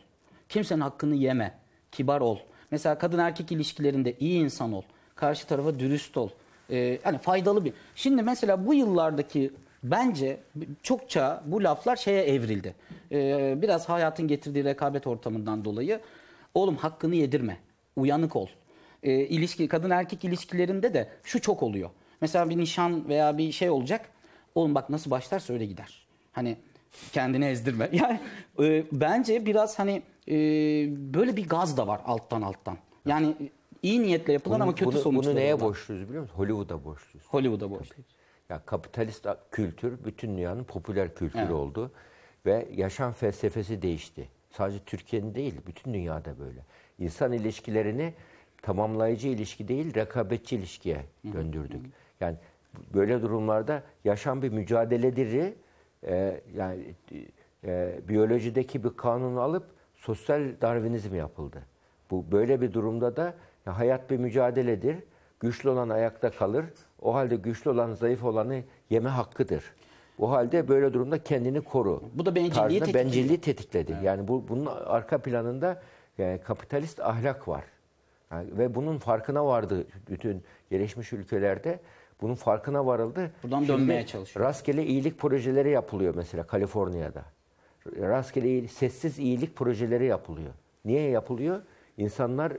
[0.49, 1.59] Kimsenin hakkını yeme.
[1.91, 2.37] Kibar ol.
[2.71, 4.83] Mesela kadın erkek ilişkilerinde iyi insan ol.
[5.15, 6.29] Karşı tarafa dürüst ol.
[6.71, 7.73] Ee, hani faydalı bir.
[7.95, 9.51] Şimdi mesela bu yıllardaki
[9.83, 10.39] bence
[10.83, 12.75] çokça bu laflar şeye evrildi.
[13.11, 15.99] Ee, biraz hayatın getirdiği rekabet ortamından dolayı.
[16.53, 17.57] Oğlum hakkını yedirme.
[17.95, 18.47] Uyanık ol.
[19.03, 21.89] Ee, ilişki kadın erkek ilişkilerinde de şu çok oluyor.
[22.21, 24.09] Mesela bir nişan veya bir şey olacak.
[24.55, 26.05] Oğlum bak nasıl başlarsa öyle gider.
[26.31, 26.57] Hani
[27.13, 27.89] kendini ezdirme.
[27.93, 28.19] Yani
[28.59, 30.33] e, bence biraz hani e,
[31.13, 32.77] böyle bir gaz da var alttan alttan.
[33.05, 33.35] Yani
[33.83, 35.67] iyi niyetle yapılan ama kötü bunu, sonuçları bunu neye olan.
[35.67, 36.35] borçluyuz biliyor musun?
[36.37, 37.27] Hollywood'a borçluyuz.
[37.27, 38.07] Hollywood'a borçluyuz.
[38.49, 41.51] Ya kapitalist kültür bütün dünyanın popüler kültürü Evet.
[41.51, 41.91] oldu
[42.45, 44.29] ve yaşam felsefesi değişti.
[44.51, 46.65] Sadece Türkiye'nin değil, bütün dünyada böyle.
[46.99, 48.13] İnsan ilişkilerini
[48.61, 51.85] tamamlayıcı ilişki değil, rekabetçi ilişkiye döndürdük.
[52.19, 52.35] Yani
[52.93, 55.53] böyle durumlarda yaşam bir mücadeledir.
[56.03, 56.95] Ee, yani
[57.63, 59.65] e, biyolojideki bir kanunu alıp
[59.95, 61.63] sosyal darwinizm yapıldı.
[62.11, 63.33] Bu böyle bir durumda da
[63.69, 64.97] ya hayat bir mücadeledir.
[65.39, 66.65] Güçlü olan ayakta kalır.
[67.01, 69.63] O halde güçlü olan zayıf olanı yeme hakkıdır.
[70.19, 72.03] O halde böyle durumda kendini koru.
[72.13, 73.05] Bu da bencilliği tetikliyor.
[73.05, 73.95] bencilliği tetikledi.
[74.03, 75.81] Yani bu bunun arka planında
[76.19, 77.63] e, kapitalist ahlak var.
[78.31, 81.79] Yani ve bunun farkına vardı bütün gelişmiş ülkelerde.
[82.21, 83.31] Bunun farkına varıldı.
[83.43, 84.45] Buradan dönmeye çalışıyor.
[84.45, 87.23] Rastgele iyilik projeleri yapılıyor mesela Kaliforniya'da.
[87.99, 90.51] Rastgele iyilik- sessiz iyilik projeleri yapılıyor.
[90.85, 91.61] Niye yapılıyor?
[91.97, 92.53] İnsanlar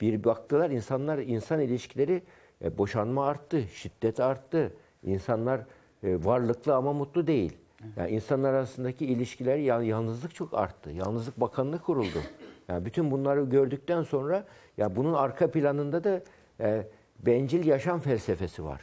[0.00, 2.22] bir baktılar insanlar insan ilişkileri
[2.64, 4.72] e, boşanma arttı, şiddet arttı.
[5.02, 5.60] İnsanlar
[6.02, 7.56] e, varlıklı ama mutlu değil.
[7.96, 10.90] Yani insanlar arasındaki ilişkiler ya- yalnızlık çok arttı.
[10.90, 12.18] Yalnızlık Bakanlığı kuruldu.
[12.68, 14.44] Yani bütün bunları gördükten sonra
[14.76, 16.22] ya bunun arka planında da
[16.60, 16.86] e,
[17.18, 18.82] bencil yaşam felsefesi var.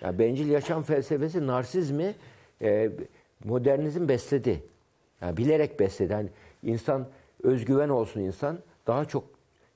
[0.00, 2.14] Yani bencil yaşam felsefesi narsizmi
[2.62, 2.90] e,
[3.44, 4.64] modernizm besledi.
[5.20, 6.12] Yani bilerek besledi.
[6.12, 6.28] Yani
[6.62, 7.06] insan
[7.42, 9.24] özgüven olsun insan daha çok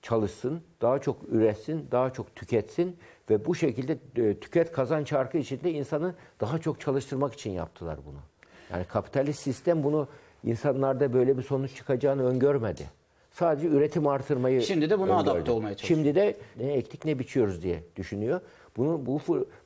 [0.04, 2.96] çalışsın, daha çok üretsin, daha çok tüketsin
[3.30, 8.18] ve bu şekilde e, tüket kazan çarkı içinde insanı daha çok çalıştırmak için yaptılar bunu.
[8.72, 10.08] Yani kapitalist sistem bunu
[10.44, 12.82] insanlarda böyle bir sonuç çıkacağını öngörmedi.
[13.30, 15.30] Sadece üretim artırmayı Şimdi de buna öngördü.
[15.30, 15.98] adapte olmaya çalışıyor.
[15.98, 18.40] Şimdi de ne ektik ne biçiyoruz diye düşünüyor.
[18.76, 19.20] Bunu bu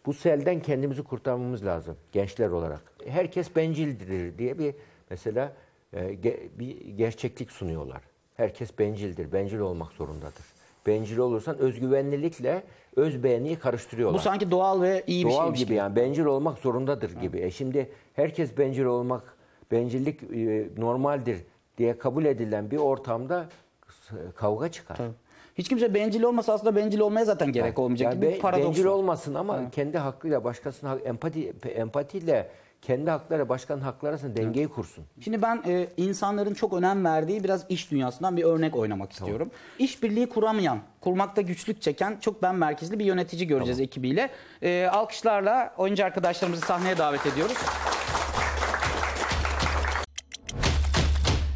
[0.06, 2.82] bu selden kendimizi kurtarmamız lazım gençler olarak.
[3.06, 4.74] Herkes bencildir diye bir
[5.10, 5.52] mesela
[5.94, 6.22] e,
[6.58, 8.02] bir gerçeklik sunuyorlar.
[8.38, 9.32] Herkes bencildir.
[9.32, 10.44] Bencil olmak zorundadır.
[10.86, 12.62] Bencil olursan özgüvenlilikle
[12.96, 14.18] özbeğeniyi karıştırıyorlar.
[14.18, 17.38] Bu sanki doğal ve iyi bir Doğal şeymiş gibi yani bencil olmak zorundadır gibi.
[17.38, 19.36] E şimdi herkes bencil olmak,
[19.72, 21.38] bencillik e, normaldir
[21.78, 23.46] diye kabul edilen bir ortamda
[24.36, 24.98] kavga çıkar.
[25.54, 28.68] Hiç kimse bencil olmasa aslında bencil olmaya zaten gerek olmayacak Yani gibi bir be- paradoks
[28.68, 32.48] bencil olmasın ama kendi hakkıyla başkasının hak- empati empatiyle
[32.82, 35.04] kendi hakları başkanın hakları arasında dengeyi kursun.
[35.20, 39.50] Şimdi ben e, insanların çok önem verdiği biraz iş dünyasından bir örnek oynamak istiyorum.
[39.78, 44.30] İşbirliği kuramayan, kurmakta güçlük çeken çok ben merkezli bir yönetici göreceğiz ekibiyle.
[44.62, 47.56] E, alkışlarla oyuncu arkadaşlarımızı sahneye davet ediyoruz.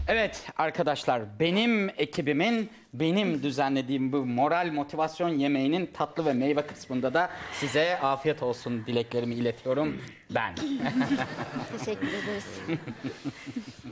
[0.09, 7.31] Evet arkadaşlar benim ekibimin benim düzenlediğim bu moral motivasyon yemeğinin tatlı ve meyve kısmında da
[7.53, 10.01] size afiyet olsun dileklerimi iletiyorum
[10.31, 10.55] ben.
[11.79, 12.47] Teşekkür ederiz.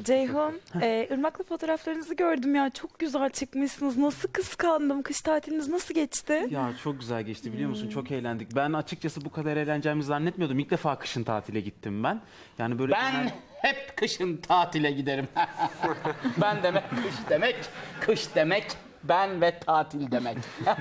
[0.04, 2.70] Ceyhun, e, Irmak'la fotoğraflarınızı gördüm ya.
[2.70, 3.96] Çok güzel çıkmışsınız.
[3.98, 5.02] Nasıl kıskandım.
[5.02, 6.46] Kış tatiliniz nasıl geçti?
[6.50, 7.88] Ya çok güzel geçti biliyor musun?
[7.88, 8.56] Çok eğlendik.
[8.56, 10.58] Ben açıkçası bu kadar eğleneceğimizi zannetmiyordum.
[10.58, 12.20] İlk defa kışın tatile gittim ben.
[12.58, 13.32] Yani böyle Ben genel-
[13.62, 15.28] hep kışın tatile giderim.
[16.40, 17.56] ben demek kış demek,
[18.00, 18.66] kış demek,
[19.04, 20.36] ben ve tatil demek.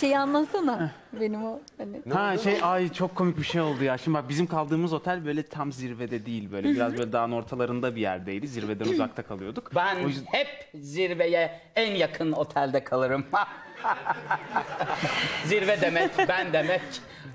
[0.00, 0.90] Şeyi anlatsana.
[1.20, 2.14] Benim o hani.
[2.14, 3.98] Ha şey ay çok komik bir şey oldu ya.
[3.98, 8.00] Şimdi bak bizim kaldığımız otel böyle tam zirvede değil böyle biraz böyle dağın ortalarında bir
[8.00, 8.48] yerdeydi.
[8.48, 9.70] Zirveden uzakta kalıyorduk.
[9.74, 13.24] Ben O yüzden- hep zirveye en yakın otelde kalırım.
[15.44, 16.82] Zirve demek, ben demek,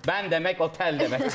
[0.08, 1.22] ben demek, otel demek.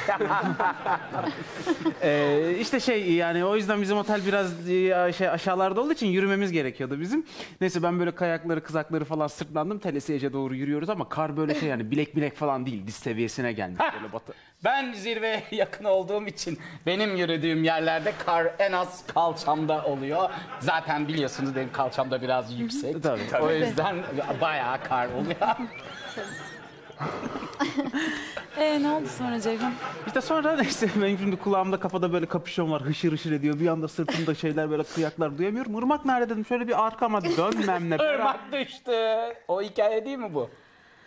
[2.03, 6.53] Ee, işte şey yani o yüzden bizim otel biraz e, şey aşağılarda olduğu için yürümemiz
[6.53, 7.27] gerekiyordu bizim.
[7.61, 9.79] Neyse ben böyle kayakları kızakları falan sırtlandım.
[9.79, 12.87] Telesiyece doğru yürüyoruz ama kar böyle şey yani bilek bilek falan değil.
[12.87, 14.33] Diz seviyesine gelmiş böyle batı.
[14.65, 20.31] ben zirveye yakın olduğum için benim yürüdüğüm yerlerde kar en az kalçamda oluyor.
[20.61, 23.03] Zaten biliyorsunuz benim kalçam da biraz yüksek.
[23.03, 23.21] Tabii.
[23.43, 23.97] O yüzden
[24.41, 25.57] bayağı kar oluyor.
[28.59, 29.73] E ne oldu sonra Ceyhun?
[30.07, 33.61] İşte sonra neyse benim şimdi kulağımda kafada böyle kapüşon var hışır hışır ediyor.
[33.61, 35.79] Bir anda sırtımda şeyler böyle kıyaklar duyamıyorum.
[35.79, 37.95] Irmak nerede dedim şöyle bir arkama dönmem ne.
[38.15, 38.93] Irmak düştü.
[39.49, 40.51] O hikaye değil mi bu?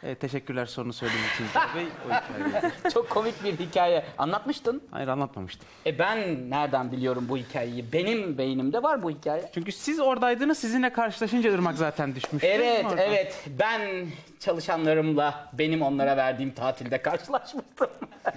[0.06, 1.86] Evet, teşekkürler sorunu söylediğiniz için Bey.
[1.86, 2.72] O hikayeyi.
[2.94, 4.06] Çok komik bir hikaye.
[4.18, 4.82] Anlatmıştın.
[4.92, 5.68] Hayır anlatmamıştım.
[5.86, 7.94] E ben nereden biliyorum bu hikayeyi?
[7.94, 9.50] Benim beynimde var bu hikaye.
[9.54, 12.48] Çünkü siz oradaydınız sizinle karşılaşınca Irmak zaten düşmüştü.
[12.48, 12.98] Evet, Oradan.
[12.98, 13.44] evet.
[13.60, 14.06] Ben
[14.40, 17.88] çalışanlarımla benim onlara verdiğim tatilde karşılaşmıştım.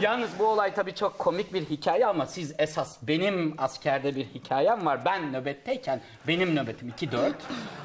[0.00, 4.86] Yalnız bu olay tabii çok komik bir hikaye ama siz esas benim askerde bir hikayem
[4.86, 5.04] var.
[5.04, 7.32] Ben nöbetteyken benim nöbetim 2-4.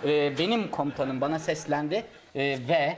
[0.05, 2.97] Ee, benim komutanım bana seslendi ee, ve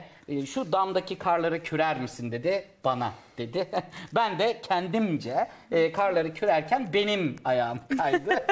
[0.54, 3.70] şu damdaki karları kürer misin dedi bana dedi.
[4.16, 8.30] Ben de kendimce e, karları kürerken benim ayağım kaydı.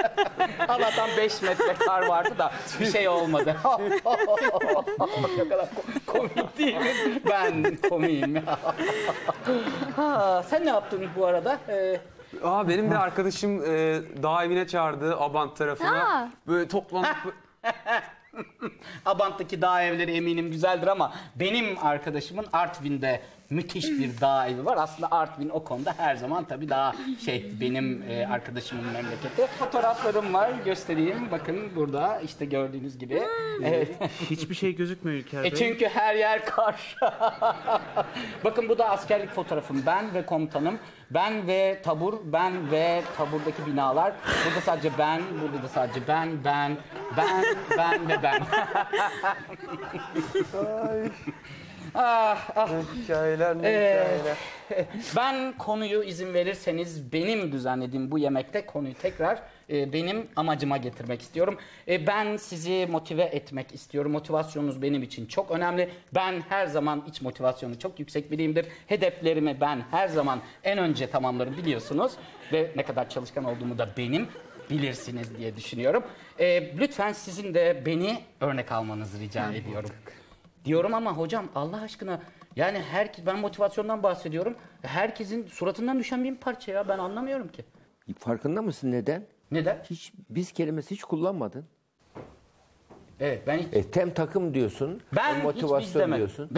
[0.68, 3.56] Allah'tan 5 metre kar vardı da bir şey olmadı.
[5.38, 7.22] ne kadar ko- komik değil mi?
[7.30, 8.44] Ben komiyim.
[9.96, 11.58] Ha, sen ne yaptın bu arada?
[11.70, 12.00] Ee,
[12.44, 16.20] Aa benim bir arkadaşım e, dağ evine çağırdı Abant tarafına.
[16.20, 16.30] Aa.
[16.48, 17.18] Böyle toplandık.
[19.06, 24.78] Abant'taki dağ evleri eminim güzeldir ama benim arkadaşımın Artvin'de müthiş bir dağ evi var.
[24.78, 29.48] Aslında Artvin o konuda her zaman tabii daha şey benim e, arkadaşımın memleketi.
[29.60, 31.32] Fotoğraflarım var göstereyim.
[31.32, 33.22] Bakın burada işte gördüğünüz gibi.
[33.64, 33.96] Evet.
[34.30, 35.50] Hiçbir şey gözükmüyor İlker Bey.
[35.50, 36.98] E çünkü her yer kar.
[38.44, 39.84] Bakın bu da askerlik fotoğrafım.
[39.86, 40.80] Ben ve komutanım.
[41.12, 44.14] Ben ve tabur, ben ve taburdaki binalar.
[44.46, 46.78] Burada sadece ben, burada da sadece ben, ben,
[47.18, 47.46] ben,
[47.78, 48.42] ben ve ben.
[51.96, 52.70] ah, ah.
[53.04, 54.00] Hikayeler ne Evet.
[54.04, 54.38] hikayeler.
[55.16, 61.58] Ben konuyu izin verirseniz benim düzenlediğim bu yemekte konuyu tekrar e, benim amacıma getirmek istiyorum.
[61.88, 64.12] E, ben sizi motive etmek istiyorum.
[64.12, 65.90] Motivasyonunuz benim için çok önemli.
[66.16, 68.66] Ben her zaman iç motivasyonu çok yüksek biriyimdir.
[68.88, 72.12] Hedeflerimi ben her zaman en önce tamamlarım biliyorsunuz.
[72.54, 74.28] Ve ne kadar çalışkan olduğumu da benim
[74.70, 76.04] bilirsiniz diye düşünüyorum.
[76.40, 79.90] E, lütfen sizin de beni örnek almanızı rica ediyorum.
[80.66, 82.20] Diyorum ama hocam Allah aşkına
[82.56, 84.56] Yani herkes ben motivasyondan bahsediyorum.
[84.82, 87.66] Herkesin suratından düşen bir parça ya ben anlamıyorum ki.
[88.20, 89.26] Farkında mısın neden?
[89.52, 89.84] Neden?
[89.90, 91.66] Hiç biz kelimesi hiç kullanmadın.
[93.20, 95.02] Evet ben hiç E, tem takım diyorsun.
[95.16, 96.18] Ben e, hiç biz motivasyon demedim.
[96.18, 96.50] diyorsun.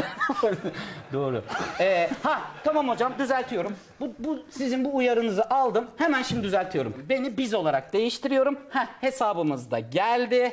[1.13, 1.43] Doğru.
[1.79, 3.73] Ee, ha tamam hocam düzeltiyorum.
[3.99, 5.85] Bu, bu sizin bu uyarınızı aldım.
[5.97, 6.93] Hemen şimdi düzeltiyorum.
[7.09, 8.59] Beni biz olarak değiştiriyorum.
[8.69, 10.51] Heh, hesabımız da geldi.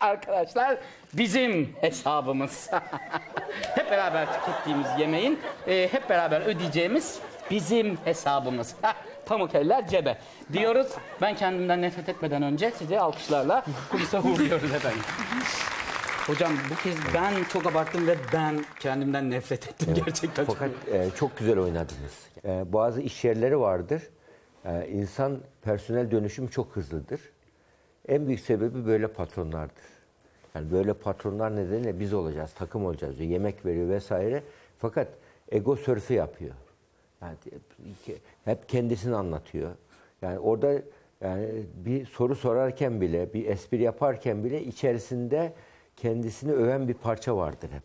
[0.00, 0.78] Arkadaşlar
[1.14, 2.70] bizim hesabımız.
[3.74, 7.18] hep beraber tükettiğimiz yemeğin e, hep beraber ödeyeceğimiz
[7.50, 8.74] bizim hesabımız.
[9.26, 10.18] Pamuk eller cebe
[10.52, 10.86] diyoruz.
[11.20, 15.00] Ben kendimden nefret etmeden önce sizi alkışlarla kulise uğurluyoruz efendim.
[16.26, 20.44] Hocam bu kez ben çok abarttım ve ben kendimden nefret ettim gerçekten.
[20.46, 22.14] çok- Fakat e, çok güzel oynadınız.
[22.44, 24.02] E, bazı iş yerleri vardır.
[24.64, 27.20] E, insan personel dönüşüm çok hızlıdır.
[28.08, 29.84] En büyük sebebi böyle patronlardır.
[30.54, 33.30] Yani böyle patronlar nedeniyle biz olacağız, takım olacağız diyor.
[33.30, 34.42] Yemek veriyor vesaire.
[34.78, 35.08] Fakat
[35.52, 36.54] ego sörfü yapıyor.
[37.22, 37.36] Yani
[38.44, 39.70] hep kendisini anlatıyor.
[40.22, 40.72] Yani orada
[41.20, 45.52] yani bir soru sorarken bile, bir espri yaparken bile içerisinde
[45.96, 47.82] kendisini öven bir parça vardır hep.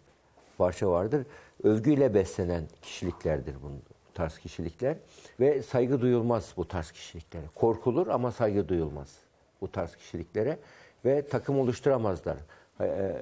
[0.57, 1.25] Parça vardır.
[1.63, 3.71] Övgüyle beslenen kişiliklerdir bu
[4.13, 4.97] tarz kişilikler
[5.39, 7.45] ve saygı duyulmaz bu tarz kişiliklere.
[7.55, 9.24] Korkulur ama saygı duyulmaz
[9.61, 10.57] bu tarz kişiliklere
[11.05, 12.37] ve takım oluşturamazlar.
[12.81, 13.15] Ee,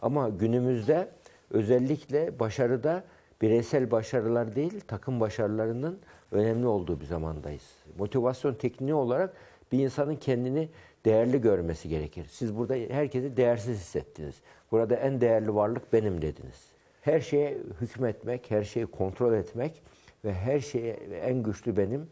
[0.00, 1.08] Ama günümüzde
[1.50, 3.04] özellikle başarıda
[3.42, 5.98] bireysel başarılar değil, takım başarılarının
[6.32, 7.76] önemli olduğu bir zamandayız.
[7.98, 9.34] Motivasyon tekniği olarak
[9.72, 10.68] bir insanın kendini
[11.04, 12.26] değerli görmesi gerekir.
[12.30, 14.34] Siz burada herkesi değersiz hissettiniz.
[14.70, 16.66] Burada en değerli varlık benim dediniz.
[17.00, 19.82] Her şeye hükmetmek, her şeyi kontrol etmek
[20.24, 22.08] ve her şeye en güçlü benim.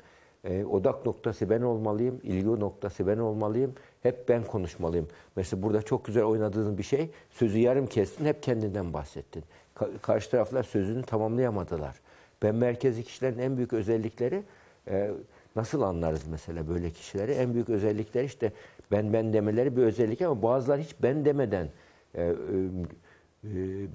[0.49, 3.75] Ee, odak noktası ben olmalıyım, ilgi noktası ben olmalıyım.
[4.03, 5.09] Hep ben konuşmalıyım.
[5.37, 9.45] Mesela burada çok güzel oynadığın bir şey, sözü yarım kestin, hep kendinden bahsettin.
[9.77, 12.01] Ka- karşı taraflar sözünü tamamlayamadılar.
[12.43, 14.43] Ben merkezi kişilerin en büyük özellikleri
[14.89, 15.11] e,
[15.57, 17.33] nasıl anlarız mesela böyle kişileri?
[17.33, 18.53] En büyük özellikleri işte
[18.91, 21.69] ben ben demeleri bir özellik ama bazıları hiç ben demeden
[22.15, 22.35] e, e, e,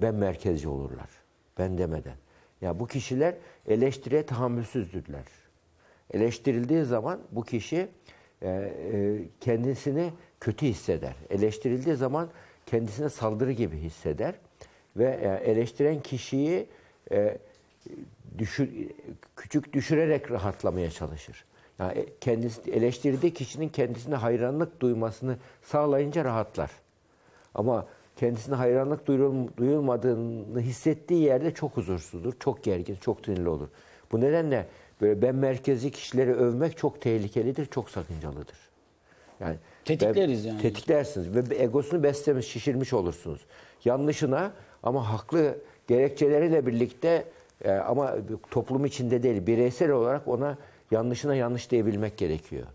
[0.02, 1.08] ben merkezci olurlar.
[1.58, 2.16] Ben demeden.
[2.60, 3.34] Ya bu kişiler
[3.66, 5.41] eleştiriye tahammülsüzdürler.
[6.12, 7.88] Eleştirildiği zaman bu kişi
[8.42, 11.14] e, e, kendisini kötü hisseder.
[11.30, 12.28] Eleştirildiği zaman
[12.66, 14.34] kendisine saldırı gibi hisseder
[14.96, 16.66] ve e, eleştiren kişiyi
[18.38, 18.70] düşür,
[19.36, 21.44] küçük düşürerek rahatlamaya çalışır.
[21.78, 26.70] Yani kendisi eleştirdiği kişinin kendisine hayranlık duymasını sağlayınca rahatlar.
[27.54, 33.68] Ama kendisine hayranlık duyul- duyulmadığını hissettiği yerde çok huzursuzdur, çok gergin, çok sinirli olur.
[34.12, 34.66] Bu nedenle
[35.02, 38.56] ben merkezi kişileri övmek çok tehlikelidir, çok sakıncalıdır.
[39.40, 40.62] Yani Tetikleriz yani.
[40.62, 43.40] Tetiklersiniz ve egosunu beslemiş, şişirmiş olursunuz.
[43.84, 47.24] Yanlışına ama haklı gerekçeleriyle birlikte
[47.64, 48.14] e, ama
[48.50, 50.58] toplum içinde değil, bireysel olarak ona
[50.90, 52.66] yanlışına yanlış diyebilmek gerekiyor.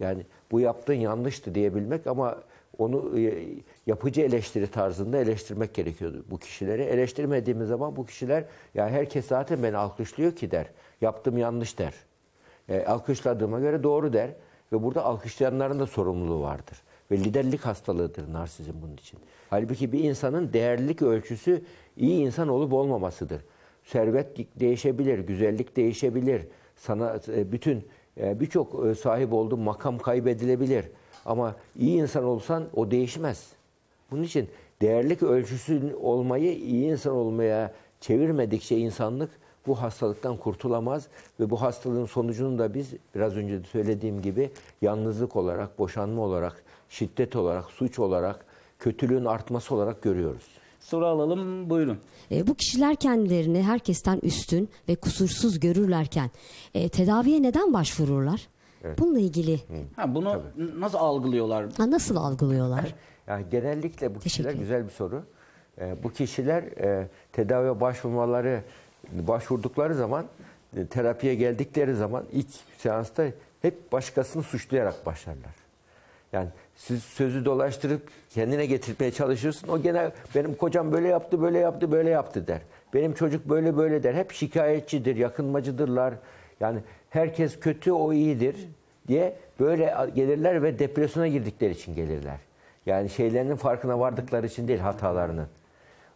[0.00, 2.38] Yani bu yaptığın yanlıştı diyebilmek ama
[2.78, 3.44] onu e,
[3.86, 6.82] yapıcı eleştiri tarzında eleştirmek gerekiyordu bu kişileri.
[6.82, 10.66] Eleştirmediğimiz zaman bu kişiler ya herkes zaten beni alkışlıyor ki der.
[11.02, 11.94] Yaptığım yanlış der.
[12.68, 14.30] E, alkışladığıma göre doğru der
[14.72, 16.82] ve burada alkışlayanların da sorumluluğu vardır.
[17.10, 19.20] Ve liderlik hastalığıdır narsizm bunun için.
[19.50, 21.62] Halbuki bir insanın değerlilik ölçüsü
[21.96, 23.40] iyi insan olup olmamasıdır.
[23.84, 26.42] Servet değişebilir, güzellik değişebilir.
[26.76, 27.86] Sana e, bütün
[28.20, 30.84] e, birçok e, sahip olduğu makam kaybedilebilir.
[31.24, 33.48] Ama iyi insan olsan o değişmez.
[34.10, 34.48] Bunun için
[34.82, 39.30] değerlik ölçüsü olmayı iyi insan olmaya çevirmedikçe insanlık
[39.66, 41.06] bu hastalıktan kurtulamaz
[41.40, 44.50] ve bu hastalığın sonucunu da biz biraz önce de söylediğim gibi
[44.82, 48.44] yalnızlık olarak, boşanma olarak, şiddet olarak, suç olarak,
[48.78, 50.46] kötülüğün artması olarak görüyoruz.
[50.80, 51.98] Soru alalım buyurun.
[52.30, 56.30] E, bu kişiler kendilerini herkesten üstün ve kusursuz görürlerken
[56.74, 58.48] e, tedaviye neden başvururlar?
[58.98, 59.60] Bununla ilgili
[59.96, 61.66] Ha, bunu n- nasıl algılıyorlar?
[61.76, 62.94] ha, nasıl algılıyorlar?
[63.26, 65.22] Yani genellikle bu kişiler güzel bir soru.
[65.78, 68.62] Ee, bu kişiler e, tedaviye başvurmaları
[69.12, 70.26] başvurdukları zaman
[70.76, 73.24] e, terapiye geldikleri zaman ilk seansta
[73.62, 75.62] hep başkasını suçlayarak başlarlar.
[76.32, 79.68] Yani siz sözü dolaştırıp kendine getirmeye çalışırsın.
[79.68, 82.60] O gene benim kocam böyle yaptı, böyle yaptı, böyle yaptı der.
[82.94, 84.14] Benim çocuk böyle böyle der.
[84.14, 86.14] Hep şikayetçidir, yakınmacıdırlar.
[86.60, 86.78] Yani
[87.10, 88.56] herkes kötü, o iyidir
[89.08, 92.38] diye böyle gelirler ve depresyona girdikleri için gelirler.
[92.86, 95.46] Yani şeylerinin farkına vardıkları için değil hatalarının.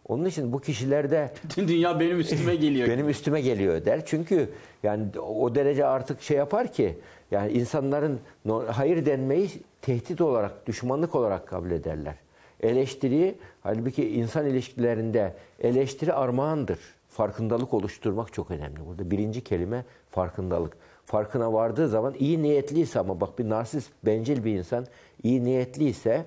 [0.09, 2.87] Onun için bu kişilerde Bütün dünya benim üstüme geliyor.
[2.87, 4.05] benim üstüme geliyor der.
[4.05, 4.49] Çünkü
[4.83, 6.97] yani o derece artık şey yapar ki
[7.31, 8.19] yani insanların
[8.67, 9.49] hayır denmeyi
[9.81, 12.15] tehdit olarak, düşmanlık olarak kabul ederler.
[12.61, 16.79] Eleştiriyi halbuki insan ilişkilerinde eleştiri armağandır.
[17.09, 18.85] farkındalık oluşturmak çok önemli.
[18.87, 20.77] Burada birinci kelime farkındalık.
[21.05, 24.85] Farkına vardığı zaman iyi niyetliyse ama bak bir narsist, bencil bir insan
[25.23, 26.25] iyi niyetliyse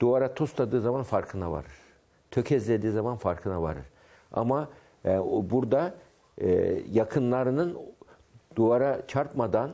[0.00, 1.87] duvara tosladığı zaman farkına varır.
[2.30, 3.84] Tökezlediği zaman farkına varır.
[4.32, 4.68] Ama
[5.04, 5.18] e,
[5.50, 5.94] burada
[6.38, 6.48] e,
[6.92, 7.78] yakınlarının
[8.56, 9.70] duvara çarpmadan,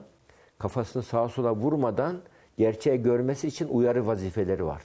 [0.59, 2.17] kafasını sağa sola vurmadan
[2.59, 4.83] gerçeği görmesi için uyarı vazifeleri var.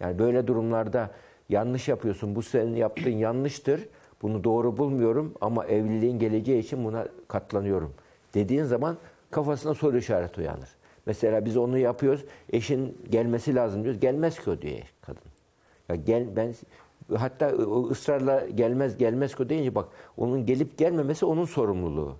[0.00, 1.10] Yani böyle durumlarda
[1.48, 3.88] yanlış yapıyorsun, bu senin yaptığın yanlıştır,
[4.22, 7.94] bunu doğru bulmuyorum ama evliliğin geleceği için buna katlanıyorum
[8.34, 8.96] dediğin zaman
[9.30, 10.68] kafasına soru işareti uyanır.
[11.06, 15.22] Mesela biz onu yapıyoruz, eşin gelmesi lazım diyoruz, gelmez ki o diyor kadın.
[15.88, 16.54] Ya gel ben
[17.16, 22.16] hatta o ısrarla gelmez gelmez ki o deyince bak onun gelip gelmemesi onun sorumluluğu.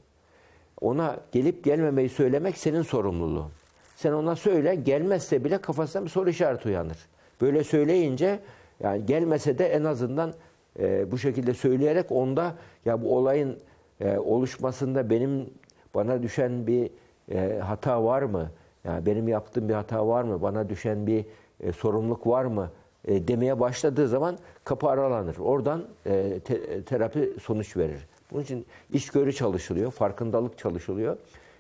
[0.80, 3.50] Ona gelip gelmemeyi söylemek senin sorumluluğun.
[3.96, 6.98] Sen ona söyle gelmezse bile kafasına bir soru işareti uyanır.
[7.40, 8.40] Böyle söyleyince
[8.80, 10.32] yani gelmese de en azından
[10.78, 13.58] e, bu şekilde söyleyerek onda ya bu olayın
[14.00, 15.50] e, oluşmasında benim
[15.94, 16.90] bana düşen bir
[17.32, 18.50] e, hata var mı?
[18.84, 20.42] Yani benim yaptığım bir hata var mı?
[20.42, 21.24] Bana düşen bir
[21.60, 22.70] e, sorumluluk var mı?
[23.08, 25.36] E, demeye başladığı zaman kapı aralanır.
[25.38, 28.06] Oradan e, te- terapi sonuç verir.
[28.32, 31.16] Bunun için içgörü çalışılıyor, farkındalık çalışılıyor.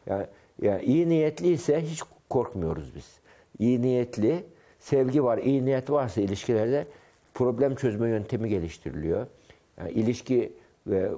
[0.06, 0.26] Yani,
[0.62, 3.20] yani iyi niyetliyse hiç korkmuyoruz biz.
[3.58, 4.44] İyi niyetli,
[4.78, 6.86] sevgi var, iyi niyet varsa ilişkilerde
[7.34, 9.26] problem çözme yöntemi geliştiriliyor.
[9.78, 10.52] Yani ilişki
[10.86, 11.10] ve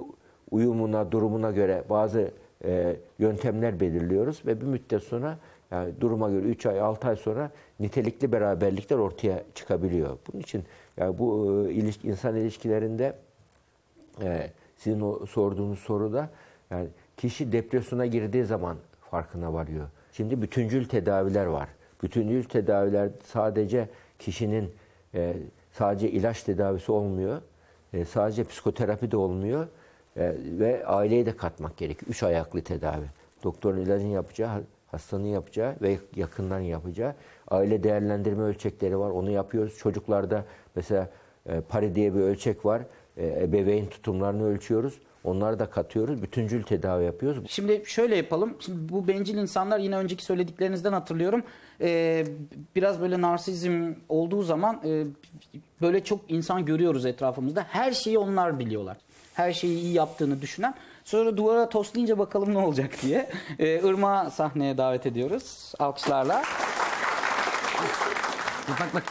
[0.51, 2.31] uyumuna, durumuna göre bazı
[2.65, 5.37] e, yöntemler belirliyoruz ve bir müddet sonra
[5.71, 10.17] yani duruma göre 3 ay, 6 ay sonra nitelikli beraberlikler ortaya çıkabiliyor.
[10.27, 10.63] Bunun için
[10.97, 13.15] yani bu e, ilişki, insan ilişkilerinde
[14.21, 16.29] e, sizin o sorduğunuz soruda
[16.71, 18.77] yani kişi depresyona girdiği zaman
[19.11, 19.87] farkına varıyor.
[20.11, 21.69] Şimdi bütüncül tedaviler var.
[22.03, 24.71] Bütüncül tedaviler sadece kişinin
[25.13, 25.33] e,
[25.71, 27.41] sadece ilaç tedavisi olmuyor.
[27.93, 29.67] E, sadece psikoterapi de olmuyor.
[30.17, 32.09] E, ve aileyi de katmak gerekiyor.
[32.09, 33.05] Üç ayaklı tedavi.
[33.43, 34.63] Doktorun ilacın yapacağı,
[34.95, 37.13] hastanın yapacağı ve yakınların yapacağı.
[37.47, 39.09] Aile değerlendirme ölçekleri var.
[39.09, 39.77] Onu yapıyoruz.
[39.77, 41.09] Çocuklarda mesela
[41.49, 42.81] e, pari diye bir ölçek var.
[43.17, 44.99] E, ebeveyn tutumlarını ölçüyoruz.
[45.23, 46.21] Onları da katıyoruz.
[46.21, 47.43] Bütüncül tedavi yapıyoruz.
[47.47, 48.55] Şimdi şöyle yapalım.
[48.59, 51.43] Şimdi bu bencil insanlar yine önceki söylediklerinizden hatırlıyorum.
[51.81, 52.25] Ee,
[52.75, 55.03] biraz böyle narsizm olduğu zaman e,
[55.81, 57.65] böyle çok insan görüyoruz etrafımızda.
[57.69, 58.97] Her şeyi onlar biliyorlar.
[59.33, 60.75] Her şeyi iyi yaptığını düşünen.
[61.05, 63.29] Sonra duvara toslayınca bakalım ne olacak diye.
[63.59, 65.73] Ee, Irmak'ı sahneye davet ediyoruz.
[65.79, 66.43] Alkışlarla.
[68.69, 69.03] Bak bak.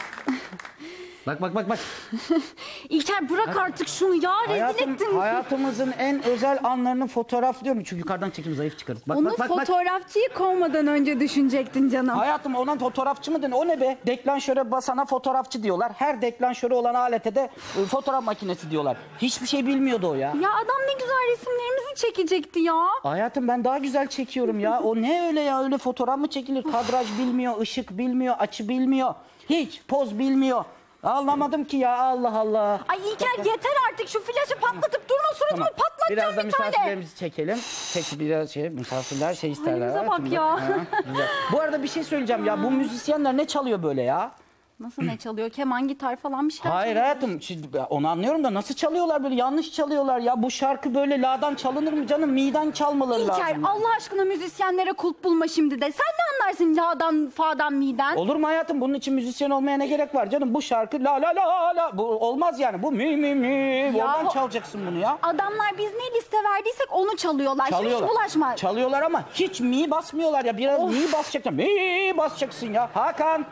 [1.27, 1.79] Bak bak bak bak.
[2.89, 5.17] İlker bırak artık şunu ya rezil Hayatım, ettin.
[5.17, 7.83] hayatımızın en özel anlarını fotoğraflıyorum.
[7.83, 9.01] Çünkü yukarıdan çekim zayıf çıkarız.
[9.07, 9.59] Bak Onu bak bak bak.
[9.59, 12.17] fotoğrafçıyı kovmadan önce düşünecektin canım.
[12.17, 13.53] Hayatım ona fotoğrafçı mı denir?
[13.55, 13.97] O ne be?
[14.07, 15.91] Deklanşöre basana fotoğrafçı diyorlar.
[15.95, 17.49] Her deklanşöre olan alete de
[17.81, 18.97] e, fotoğraf makinesi diyorlar.
[19.21, 20.19] Hiçbir şey bilmiyordu o ya.
[20.41, 22.75] Ya adam ne güzel resimlerimizi çekecekti ya.
[23.03, 24.79] Hayatım ben daha güzel çekiyorum ya.
[24.79, 25.63] O ne öyle ya?
[25.63, 26.63] Öyle fotoğraf mı çekilir?
[26.63, 29.13] Kadraj bilmiyor, ışık bilmiyor, açı bilmiyor.
[29.49, 30.65] Hiç poz bilmiyor.
[31.05, 32.79] Anlamadım ki ya Allah Allah.
[32.87, 36.67] Ay İlker yeter artık şu flaşı patlatıp durma suratımı patlatacağım Biraz da bir tane.
[36.69, 37.57] misafirlerimizi çekelim.
[37.93, 39.87] Peki biraz şey misafirler şey isterler.
[39.87, 40.43] Halimize bak ya.
[40.51, 40.59] Ha,
[41.07, 41.27] güzel.
[41.51, 42.63] Bu arada bir şey söyleyeceğim ya.
[42.63, 44.31] Bu müzisyenler ne çalıyor böyle ya?
[44.79, 45.49] Nasıl ne çalıyor?
[45.49, 47.03] Keman, gitar falan bir şeyler Hayır çalıyor.
[47.05, 50.43] hayatım şimdi onu anlıyorum da nasıl çalıyorlar böyle yanlış çalıyorlar ya.
[50.43, 52.29] Bu şarkı böyle la'dan çalınır mı canım?
[52.29, 53.65] Mi'den çalmaları İlker lazım.
[53.65, 55.91] Allah aşkına müzisyenlere kulp bulma şimdi de.
[55.91, 58.15] Sen ne anlarsın la'dan, fa'dan, mi'den?
[58.15, 58.81] Olur mu hayatım?
[58.81, 60.53] Bunun için müzisyen olmaya ne gerek var canım?
[60.53, 61.97] Bu şarkı la la la la.
[61.97, 62.83] Bu olmaz yani.
[62.83, 63.93] Bu mi mi mi.
[63.95, 65.17] Oradan çalacaksın bunu ya.
[65.23, 67.65] Adamlar biz ne liste verdiysek onu çalıyorlar.
[67.65, 68.09] Şimdi Çalıyorlar.
[68.09, 68.55] hiç bulaşma.
[68.55, 70.57] Çalıyorlar ama hiç mi basmıyorlar ya.
[70.57, 71.53] Biraz mi basacaksın.
[71.53, 72.89] Mi basacaksın ya.
[72.93, 73.45] Hakan.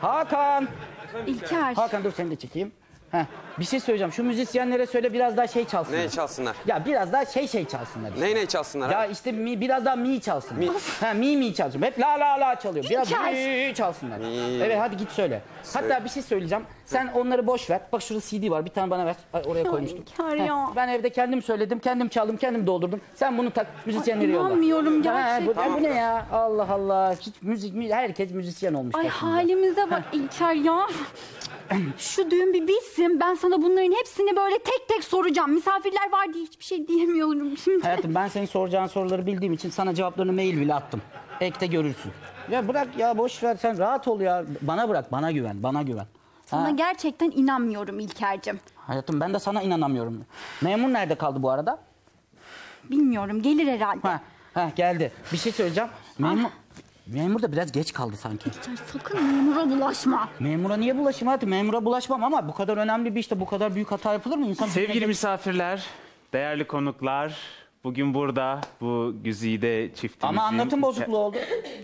[0.00, 0.68] Hakan.
[1.26, 1.74] İlker.
[1.74, 2.72] Hakan dur seni de çekeyim.
[3.10, 3.24] Heh,
[3.58, 4.12] bir şey söyleyeceğim.
[4.12, 5.98] Şu müzisyenlere söyle biraz daha şey çalsınlar.
[5.98, 6.56] Ne çalsınlar?
[6.66, 8.12] Ya biraz daha şey şey çalsınlar.
[8.14, 8.26] Işte.
[8.26, 8.90] Ne ne çalsınlar?
[8.90, 9.12] Ya abi?
[9.12, 10.58] işte mi, biraz daha mi çalsınlar.
[10.60, 10.68] Mi.
[11.00, 11.82] Ha mi mi çalsın.
[11.82, 12.84] Hep la la la çalıyor.
[12.90, 14.18] Biraz mi çalsınlar.
[14.18, 14.26] Mi.
[14.62, 15.42] Evet hadi git söyle.
[15.74, 16.64] Hatta bir şey söyleyeceğim.
[16.86, 17.80] Sen onları boş ver.
[17.92, 18.64] Bak şurada CD var.
[18.64, 19.16] Bir tane bana ver.
[19.32, 20.04] Ay, oraya koymuştum.
[20.16, 20.68] Heh, ya.
[20.76, 21.78] Ben evde kendim söyledim.
[21.78, 22.36] Kendim çaldım.
[22.36, 23.00] Kendim doldurdum.
[23.14, 23.66] Sen bunu tak.
[23.86, 24.48] Müzisyenleri yolla.
[24.48, 25.74] inanmıyorum Ha, bu, gerçekten.
[25.74, 26.26] bu ne ya?
[26.32, 27.14] Allah Allah.
[27.20, 27.94] Hiç müzik mi?
[27.94, 28.94] Herkes müzisyen olmuş.
[28.94, 29.36] Ay başımıza.
[29.36, 30.86] halimize bak İlker ya.
[31.98, 33.20] Şu düğün bir bitsin.
[33.20, 35.50] Ben sana bunların hepsini böyle tek tek soracağım.
[35.52, 37.82] Misafirler var diye hiçbir şey diyemiyorum şimdi.
[37.82, 41.02] Hayatım ben senin soracağın soruları bildiğim için sana cevaplarını mail bile attım.
[41.40, 42.12] Ekte görürsün.
[42.50, 44.44] Ya bırak ya boş ver sen rahat ol ya.
[44.62, 46.06] Bana bırak bana güven bana güven.
[46.46, 48.60] Sana Ha, gerçekten inanmıyorum İlker'cim.
[48.76, 50.24] hayatım ben de sana inanamıyorum.
[50.62, 51.78] Memur nerede kaldı bu arada?
[52.90, 54.00] Bilmiyorum gelir herhalde.
[54.08, 54.20] Ha,
[54.54, 55.12] ha geldi.
[55.32, 55.90] Bir şey söyleyeceğim.
[56.18, 56.50] Memur,
[57.08, 58.48] memur da biraz geç kaldı sanki.
[58.48, 60.28] İlker sakın memura bulaşma.
[60.40, 61.50] Memura niye bulaşayım hayatım?
[61.50, 64.46] Memura bulaşmam ama bu kadar önemli bir işte bu kadar büyük hata yapılır mı?
[64.46, 65.84] İnsan Sevgili misafirler,
[66.32, 67.38] değerli konuklar,
[67.88, 70.38] bugün burada bu güzide çiftimizin...
[70.38, 71.36] Ama anlatım bozukluğu oldu.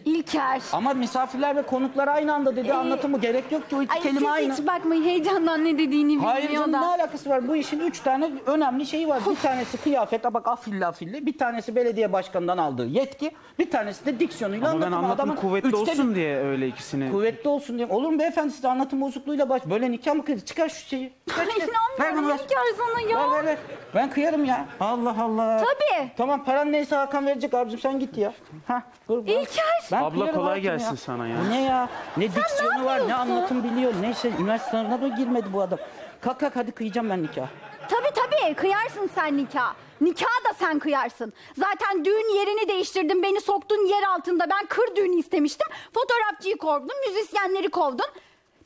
[0.05, 0.63] İlker.
[0.73, 2.73] Ama misafirler ve konuklar aynı anda dedi.
[2.73, 4.53] Anlatımı gerek yok ki o iki Ay kelime siz aynı.
[4.53, 6.91] hiç bakmayın heyecandan ne dediğini Hayır bilmiyor canım ne da.
[6.91, 7.49] alakası var?
[7.49, 9.21] Bu işin üç tane önemli şeyi var.
[9.31, 11.27] Bir tanesi kıyafet, bak afilli afilli.
[11.27, 13.31] Bir tanesi belediye başkanından aldığı yetki.
[13.59, 15.07] Bir tanesi de diksiyonuyla Ama ben anlatımı.
[15.07, 17.11] anlatım Adamın kuvvetli üçte olsun bir- diye öyle ikisini...
[17.11, 17.87] Kuvvetli olsun diye.
[17.87, 19.63] Olur mu beyefendi size anlatım bozukluğuyla baş...
[19.71, 20.41] Böyle nikah mı kıydı?
[20.45, 21.13] Çıkar şu şeyi.
[21.29, 22.45] Çıkar, Ay, inanmıyorum ver.
[22.45, 23.31] İlker sana ya.
[23.31, 23.59] Ver ver ver.
[23.95, 24.67] Ben kıyarım ya.
[24.81, 25.57] Allah Allah.
[25.59, 25.94] Tabii.
[26.17, 28.33] Tamam paran neyse Hakan verecek abicim sen git ya.
[28.69, 29.65] Hah, dur, İlker.
[29.93, 30.97] Ben Abla kolay gelsin ya.
[30.97, 31.37] sana ya.
[31.47, 31.89] Bu ne ya?
[32.17, 33.31] Ne diksiyonu var, ne yapıyorsun?
[33.37, 34.31] anlatım biliyor, ne şey.
[34.41, 35.79] Üniversite sınavına da girmedi bu adam.
[36.21, 37.47] Kalk kalk hadi kıyacağım ben nikah.
[37.89, 39.75] Tabii tabii kıyarsın sen nikah.
[40.01, 41.33] Nikah da sen kıyarsın.
[41.57, 43.23] Zaten düğün yerini değiştirdin.
[43.23, 44.51] Beni soktun yer altında.
[44.51, 45.67] Ben kır düğünü istemiştim.
[45.95, 46.97] Fotoğrafçıyı kovdun.
[47.09, 48.07] Müzisyenleri kovdun.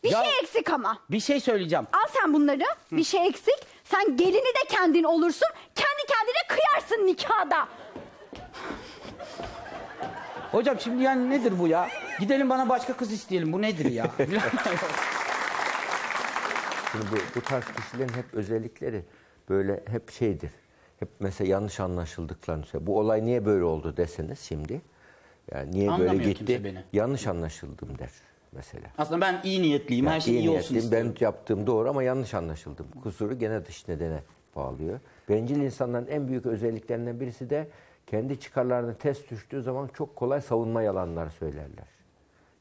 [0.05, 0.99] Bir Ya- şey eksik ama.
[1.11, 1.87] Bir şey söyleyeceğim.
[1.93, 2.65] Al sen bunları.
[2.93, 3.55] Bir şey eksik.
[3.91, 5.49] Sen gelini de kendin olursun.
[5.75, 7.69] Kendi kendine kıyarsın nikahda.
[10.53, 11.89] Hocam şimdi yani nedir bu ya?
[12.21, 13.53] Gidelim bana başka kız isteyelim.
[13.53, 14.11] Bu nedir ya?
[16.93, 19.05] Şimdi bu, bu tarz kişilerin hep özellikleri
[19.49, 20.51] böyle hep şeydir.
[21.01, 22.87] Hep mesela yanlış anlaşıldıklarını söylüyor.
[22.87, 24.81] Bu olay niye böyle oldu deseniz şimdi.
[25.53, 26.65] Yani niye böyle Anlamıyor kimse gitti?
[26.65, 26.85] beni.
[26.93, 28.11] Yanlış anlaşıldım der
[28.53, 28.87] mesela.
[28.99, 30.07] Aslında ben iyi niyetliyim.
[30.07, 31.15] Her Yani şey iyi, olsun niyetliyim, istiyorum.
[31.21, 32.87] Ben yaptığım doğru ama yanlış anlaşıldım.
[33.03, 34.23] Kusuru gene dış nedene
[34.57, 35.01] bağlıyor.
[35.29, 37.69] Bencil insanların en büyük özelliklerinden birisi de
[38.07, 41.87] kendi çıkarlarını test düştüğü zaman çok kolay savunma yalanları söylerler.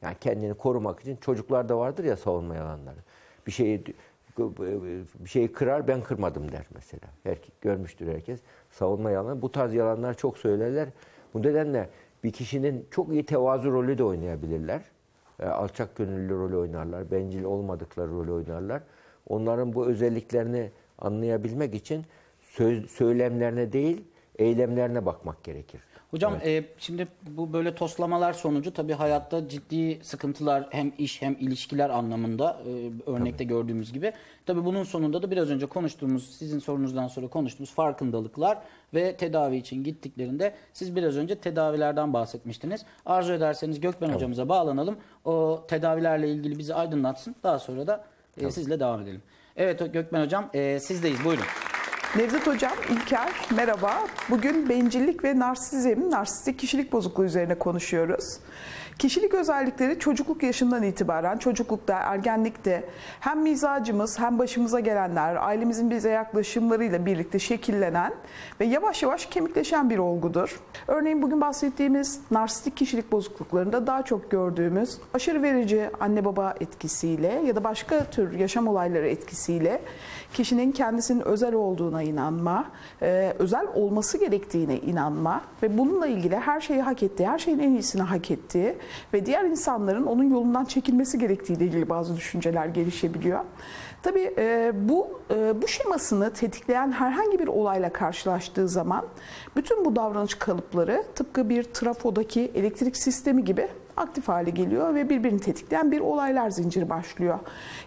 [0.02, 2.98] Yani kendini korumak için çocuklarda vardır ya savunma yalanları.
[3.46, 3.84] Bir şeyi
[5.18, 7.08] bir şeyi kırar ben kırmadım der mesela.
[7.22, 8.40] Herkes, görmüştür herkes.
[8.70, 9.42] Savunma yalanı.
[9.42, 10.88] Bu tarz yalanlar çok söylerler.
[11.34, 11.88] Bu nedenle
[12.24, 14.82] bir kişinin çok iyi tevazu rolü de oynayabilirler.
[15.42, 17.10] E, alçak gönüllü rolü oynarlar.
[17.10, 18.82] Bencil olmadıkları rolü oynarlar.
[19.26, 22.04] Onların bu özelliklerini anlayabilmek için
[22.40, 24.04] söz, söylemlerine değil
[24.38, 25.80] eylemlerine bakmak gerekir.
[26.10, 31.90] Hocam e, şimdi bu böyle toslamalar sonucu tabii hayatta ciddi sıkıntılar hem iş hem ilişkiler
[31.90, 34.12] anlamında e, örnekte gördüğümüz gibi.
[34.46, 38.58] Tabii bunun sonunda da biraz önce konuştuğumuz sizin sorunuzdan sonra konuştuğumuz farkındalıklar
[38.94, 42.84] ve tedavi için gittiklerinde siz biraz önce tedavilerden bahsetmiştiniz.
[43.06, 44.96] Arzu ederseniz Gökmen hocamıza bağlanalım.
[45.24, 47.36] O tedavilerle ilgili bizi aydınlatsın.
[47.42, 48.04] Daha sonra da
[48.36, 49.22] e, sizle devam edelim.
[49.56, 51.44] Evet Gökmen hocam e, sizdeyiz buyurun.
[52.16, 54.06] Nevzat Hocam, İlker, merhaba.
[54.30, 58.24] Bugün bencillik ve narsizm, narsistik kişilik bozukluğu üzerine konuşuyoruz.
[58.98, 62.84] Kişilik özellikleri çocukluk yaşından itibaren, çocuklukta, ergenlikte
[63.20, 68.12] hem mizacımız hem başımıza gelenler, ailemizin bize yaklaşımlarıyla birlikte şekillenen
[68.60, 70.60] ve yavaş yavaş kemikleşen bir olgudur.
[70.86, 77.56] Örneğin bugün bahsettiğimiz narsistik kişilik bozukluklarında daha çok gördüğümüz aşırı verici anne baba etkisiyle ya
[77.56, 79.80] da başka tür yaşam olayları etkisiyle
[80.32, 82.64] kişinin kendisinin özel olduğuna inanma,
[83.02, 87.70] e, özel olması gerektiğine inanma ve bununla ilgili her şeyi hak ettiği, her şeyin en
[87.70, 88.74] iyisini hak ettiği
[89.14, 93.44] ve diğer insanların onun yolundan çekilmesi gerektiğiyle ilgili bazı düşünceler gelişebiliyor.
[94.02, 99.04] Tabii e, bu e, bu şemasını tetikleyen herhangi bir olayla karşılaştığı zaman
[99.56, 103.68] bütün bu davranış kalıpları tıpkı bir trafodaki elektrik sistemi gibi
[103.98, 107.38] aktif hale geliyor ve birbirini tetikleyen bir olaylar zinciri başlıyor.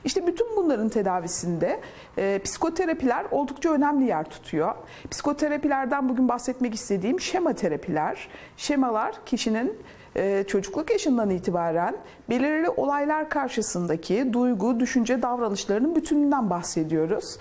[0.05, 1.81] İşte bütün bunların tedavisinde
[2.17, 4.75] e, psikoterapiler oldukça önemli yer tutuyor.
[5.11, 8.29] Psikoterapilerden bugün bahsetmek istediğim şema terapiler.
[8.57, 9.79] Şemalar kişinin
[10.15, 11.95] e, çocukluk yaşından itibaren
[12.29, 17.37] belirli olaylar karşısındaki duygu, düşünce, davranışlarının bütününden bahsediyoruz.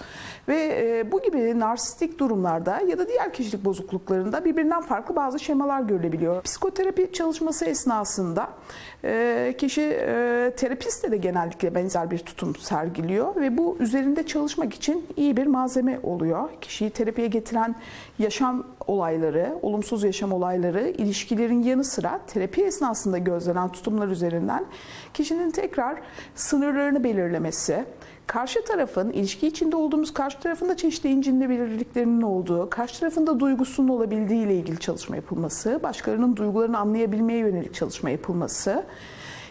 [0.49, 5.81] Ve e, bu gibi narsistik durumlarda ya da diğer kişilik bozukluklarında birbirinden farklı bazı şemalar
[5.81, 6.43] görülebiliyor.
[6.43, 8.49] Psikoterapi çalışması esnasında
[9.05, 15.07] e, kişi e, terapiste de genellikle benzer bir tutum sergiliyor ve bu üzerinde çalışmak için
[15.17, 16.49] iyi bir malzeme oluyor.
[16.61, 17.75] Kişiyi terapiye getiren
[18.21, 24.65] yaşam olayları, olumsuz yaşam olayları, ilişkilerin yanı sıra terapi esnasında gözlenen tutumlar üzerinden
[25.15, 26.01] kişinin tekrar
[26.35, 27.85] sınırlarını belirlemesi,
[28.27, 33.41] karşı tarafın, ilişki içinde olduğumuz karşı tarafın da çeşitli incinme belirliliklerinin olduğu, karşı tarafın da
[33.41, 38.85] duygusunun olabildiği ile ilgili çalışma yapılması, başkalarının duygularını anlayabilmeye yönelik çalışma yapılması,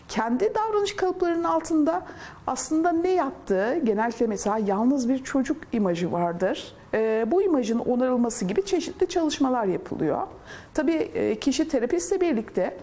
[0.10, 2.06] kendi davranış kalıplarının altında
[2.48, 6.74] aslında ne yattığı, genellikle mesela yalnız bir çocuk imajı vardır.
[6.94, 10.28] Ee, bu imajın onarılması gibi çeşitli çalışmalar yapılıyor.
[10.74, 12.78] Tabii e, kişi terapistle birlikte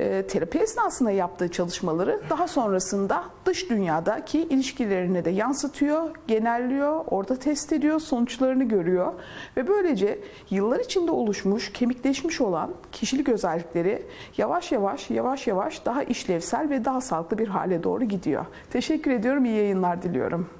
[0.00, 7.72] e, terapi esnasında yaptığı çalışmaları daha sonrasında dış dünyadaki ilişkilerine de yansıtıyor, genelliyor, orada test
[7.72, 9.12] ediyor, sonuçlarını görüyor
[9.56, 10.18] ve böylece
[10.50, 14.02] yıllar içinde oluşmuş, kemikleşmiş olan kişilik özellikleri
[14.38, 18.46] yavaş yavaş yavaş yavaş daha işlevsel ve daha sağlıklı bir hale doğru gidiyor.
[18.70, 20.50] Teşekkür ediyorum, iyi yayınlar diliyorum.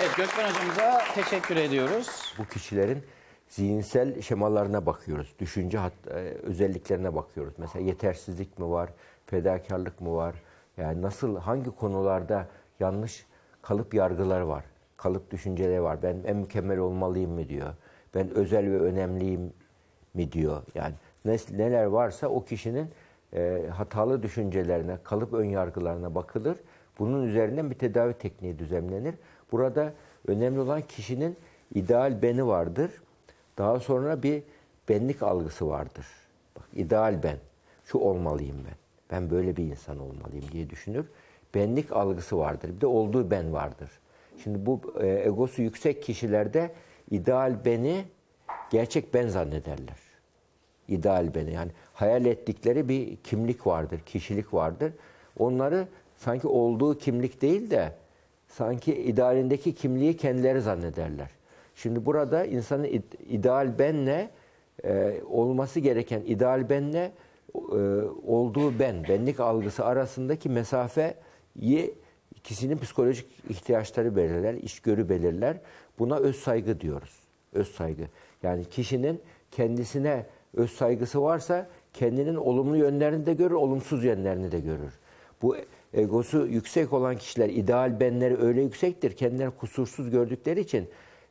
[0.00, 2.34] Evet Gökmen hocamıza teşekkür ediyoruz.
[2.38, 3.15] Bu kişilerin
[3.56, 5.34] zihinsel şemalarına bakıyoruz.
[5.38, 7.54] Düşünce hat, e, özelliklerine bakıyoruz.
[7.58, 8.90] Mesela yetersizlik mi var,
[9.26, 10.34] fedakarlık mı var?
[10.76, 12.46] Yani nasıl, hangi konularda
[12.80, 13.26] yanlış
[13.62, 14.64] kalıp yargılar var,
[14.96, 16.02] kalıp düşünceleri var.
[16.02, 17.74] Ben en mükemmel olmalıyım mı diyor.
[18.14, 19.52] Ben özel ve önemliyim
[20.14, 20.62] mi diyor.
[20.74, 20.94] Yani
[21.50, 22.90] neler varsa o kişinin
[23.34, 26.56] e, hatalı düşüncelerine, kalıp ön yargılarına bakılır.
[26.98, 29.14] Bunun üzerinden bir tedavi tekniği düzenlenir.
[29.52, 29.92] Burada
[30.28, 31.36] önemli olan kişinin
[31.74, 32.90] ideal beni vardır.
[33.58, 34.42] Daha sonra bir
[34.88, 36.06] benlik algısı vardır.
[36.56, 37.36] Bak ideal ben.
[37.84, 38.76] Şu olmalıyım ben.
[39.10, 41.06] Ben böyle bir insan olmalıyım diye düşünür.
[41.54, 42.68] Benlik algısı vardır.
[42.76, 43.90] Bir de olduğu ben vardır.
[44.42, 46.74] Şimdi bu e, egosu yüksek kişilerde
[47.10, 48.04] ideal beni
[48.70, 50.06] gerçek ben zannederler
[50.88, 51.52] ideal beni.
[51.52, 54.92] Yani hayal ettikleri bir kimlik vardır, kişilik vardır.
[55.38, 57.92] Onları sanki olduğu kimlik değil de
[58.48, 61.30] sanki idealindeki kimliği kendileri zannederler.
[61.76, 64.30] Şimdi burada insanın id- ideal benle
[64.84, 67.12] e, olması gereken ideal benle
[67.54, 67.60] e,
[68.26, 71.94] olduğu ben, benlik algısı arasındaki mesafeyi
[72.34, 75.56] ikisinin psikolojik ihtiyaçları belirler, içgörü belirler.
[75.98, 77.20] Buna öz saygı diyoruz.
[77.52, 78.02] Öz saygı.
[78.42, 79.20] Yani kişinin
[79.50, 84.92] kendisine öz saygısı varsa kendinin olumlu yönlerini de görür, olumsuz yönlerini de görür.
[85.42, 85.56] Bu
[85.94, 90.88] egosu yüksek olan kişiler, ideal benleri öyle yüksektir, kendilerini kusursuz gördükleri için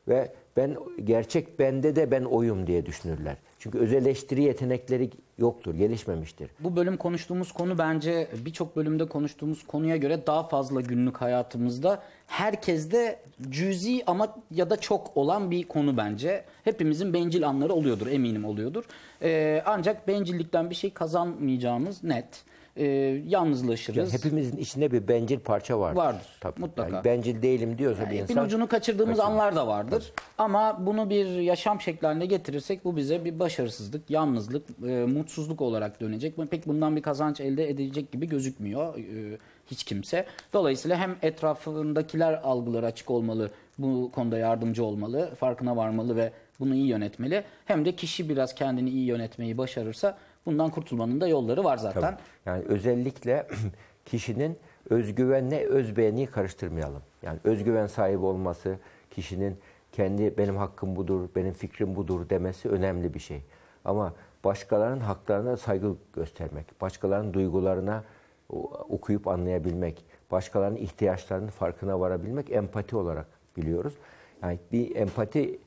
[0.08, 3.36] ve ben gerçek bende de ben oyum diye düşünürler.
[3.58, 6.50] Çünkü öz eleştiri yetenekleri yoktur, gelişmemiştir.
[6.60, 13.20] Bu bölüm konuştuğumuz konu bence birçok bölümde konuştuğumuz konuya göre daha fazla günlük hayatımızda herkeste
[13.50, 16.44] cüzi ama ya da çok olan bir konu bence.
[16.64, 18.84] Hepimizin bencil anları oluyordur eminim oluyordur.
[19.22, 22.44] Ee, ancak bencillikten bir şey kazanmayacağımız net.
[22.76, 22.84] Ee,
[23.26, 23.96] yalnızlaşırız.
[23.96, 25.96] Yani hepimizin içinde bir bencil parça vardır.
[25.96, 26.60] Vardır, Tabii.
[26.60, 26.94] mutlaka.
[26.96, 28.44] Yani bencil değilim diyorsa bir İpin insan...
[28.44, 29.32] ucunu kaçırdığımız kaçırır.
[29.32, 30.12] anlar da vardır.
[30.38, 36.00] Ama bunu bir yaşam şekli haline getirirsek bu bize bir başarısızlık, yalnızlık, e, mutsuzluk olarak
[36.00, 36.36] dönecek.
[36.50, 39.38] Pek bundan bir kazanç elde edilecek gibi gözükmüyor e,
[39.70, 40.26] hiç kimse.
[40.52, 46.86] Dolayısıyla hem etrafındakiler algıları açık olmalı, bu konuda yardımcı olmalı, farkına varmalı ve bunu iyi
[46.86, 47.44] yönetmeli.
[47.64, 52.00] Hem de kişi biraz kendini iyi yönetmeyi başarırsa bundan kurtulmanın da yolları var zaten.
[52.00, 52.16] Tabii.
[52.46, 53.46] Yani özellikle
[54.04, 54.58] kişinin
[54.90, 57.02] özgüvenle özbeğeni karıştırmayalım.
[57.22, 58.76] Yani özgüven sahibi olması,
[59.10, 59.56] kişinin
[59.92, 63.42] kendi benim hakkım budur, benim fikrim budur demesi önemli bir şey.
[63.84, 64.12] Ama
[64.44, 68.04] başkalarının haklarına saygı göstermek, başkalarının duygularına
[68.88, 73.26] okuyup anlayabilmek, başkalarının ihtiyaçlarının farkına varabilmek empati olarak
[73.56, 73.94] biliyoruz.
[74.42, 75.58] Yani bir empati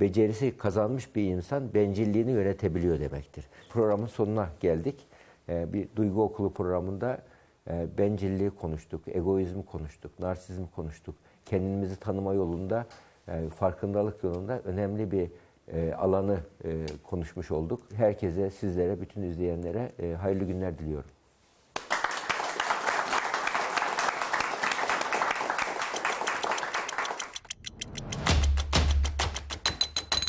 [0.00, 3.48] becerisi kazanmış bir insan bencilliğini yönetebiliyor demektir.
[3.70, 5.06] Programın sonuna geldik.
[5.48, 7.22] Ee, bir duygu okulu programında
[7.70, 11.14] e, bencilliği konuştuk, egoizmi konuştuk, narsizm konuştuk.
[11.44, 12.86] Kendimizi tanıma yolunda,
[13.28, 15.30] e, farkındalık yolunda önemli bir
[15.72, 17.82] e, alanı e, konuşmuş olduk.
[17.94, 21.10] Herkese, sizlere, bütün izleyenlere hayırlı günler diliyorum.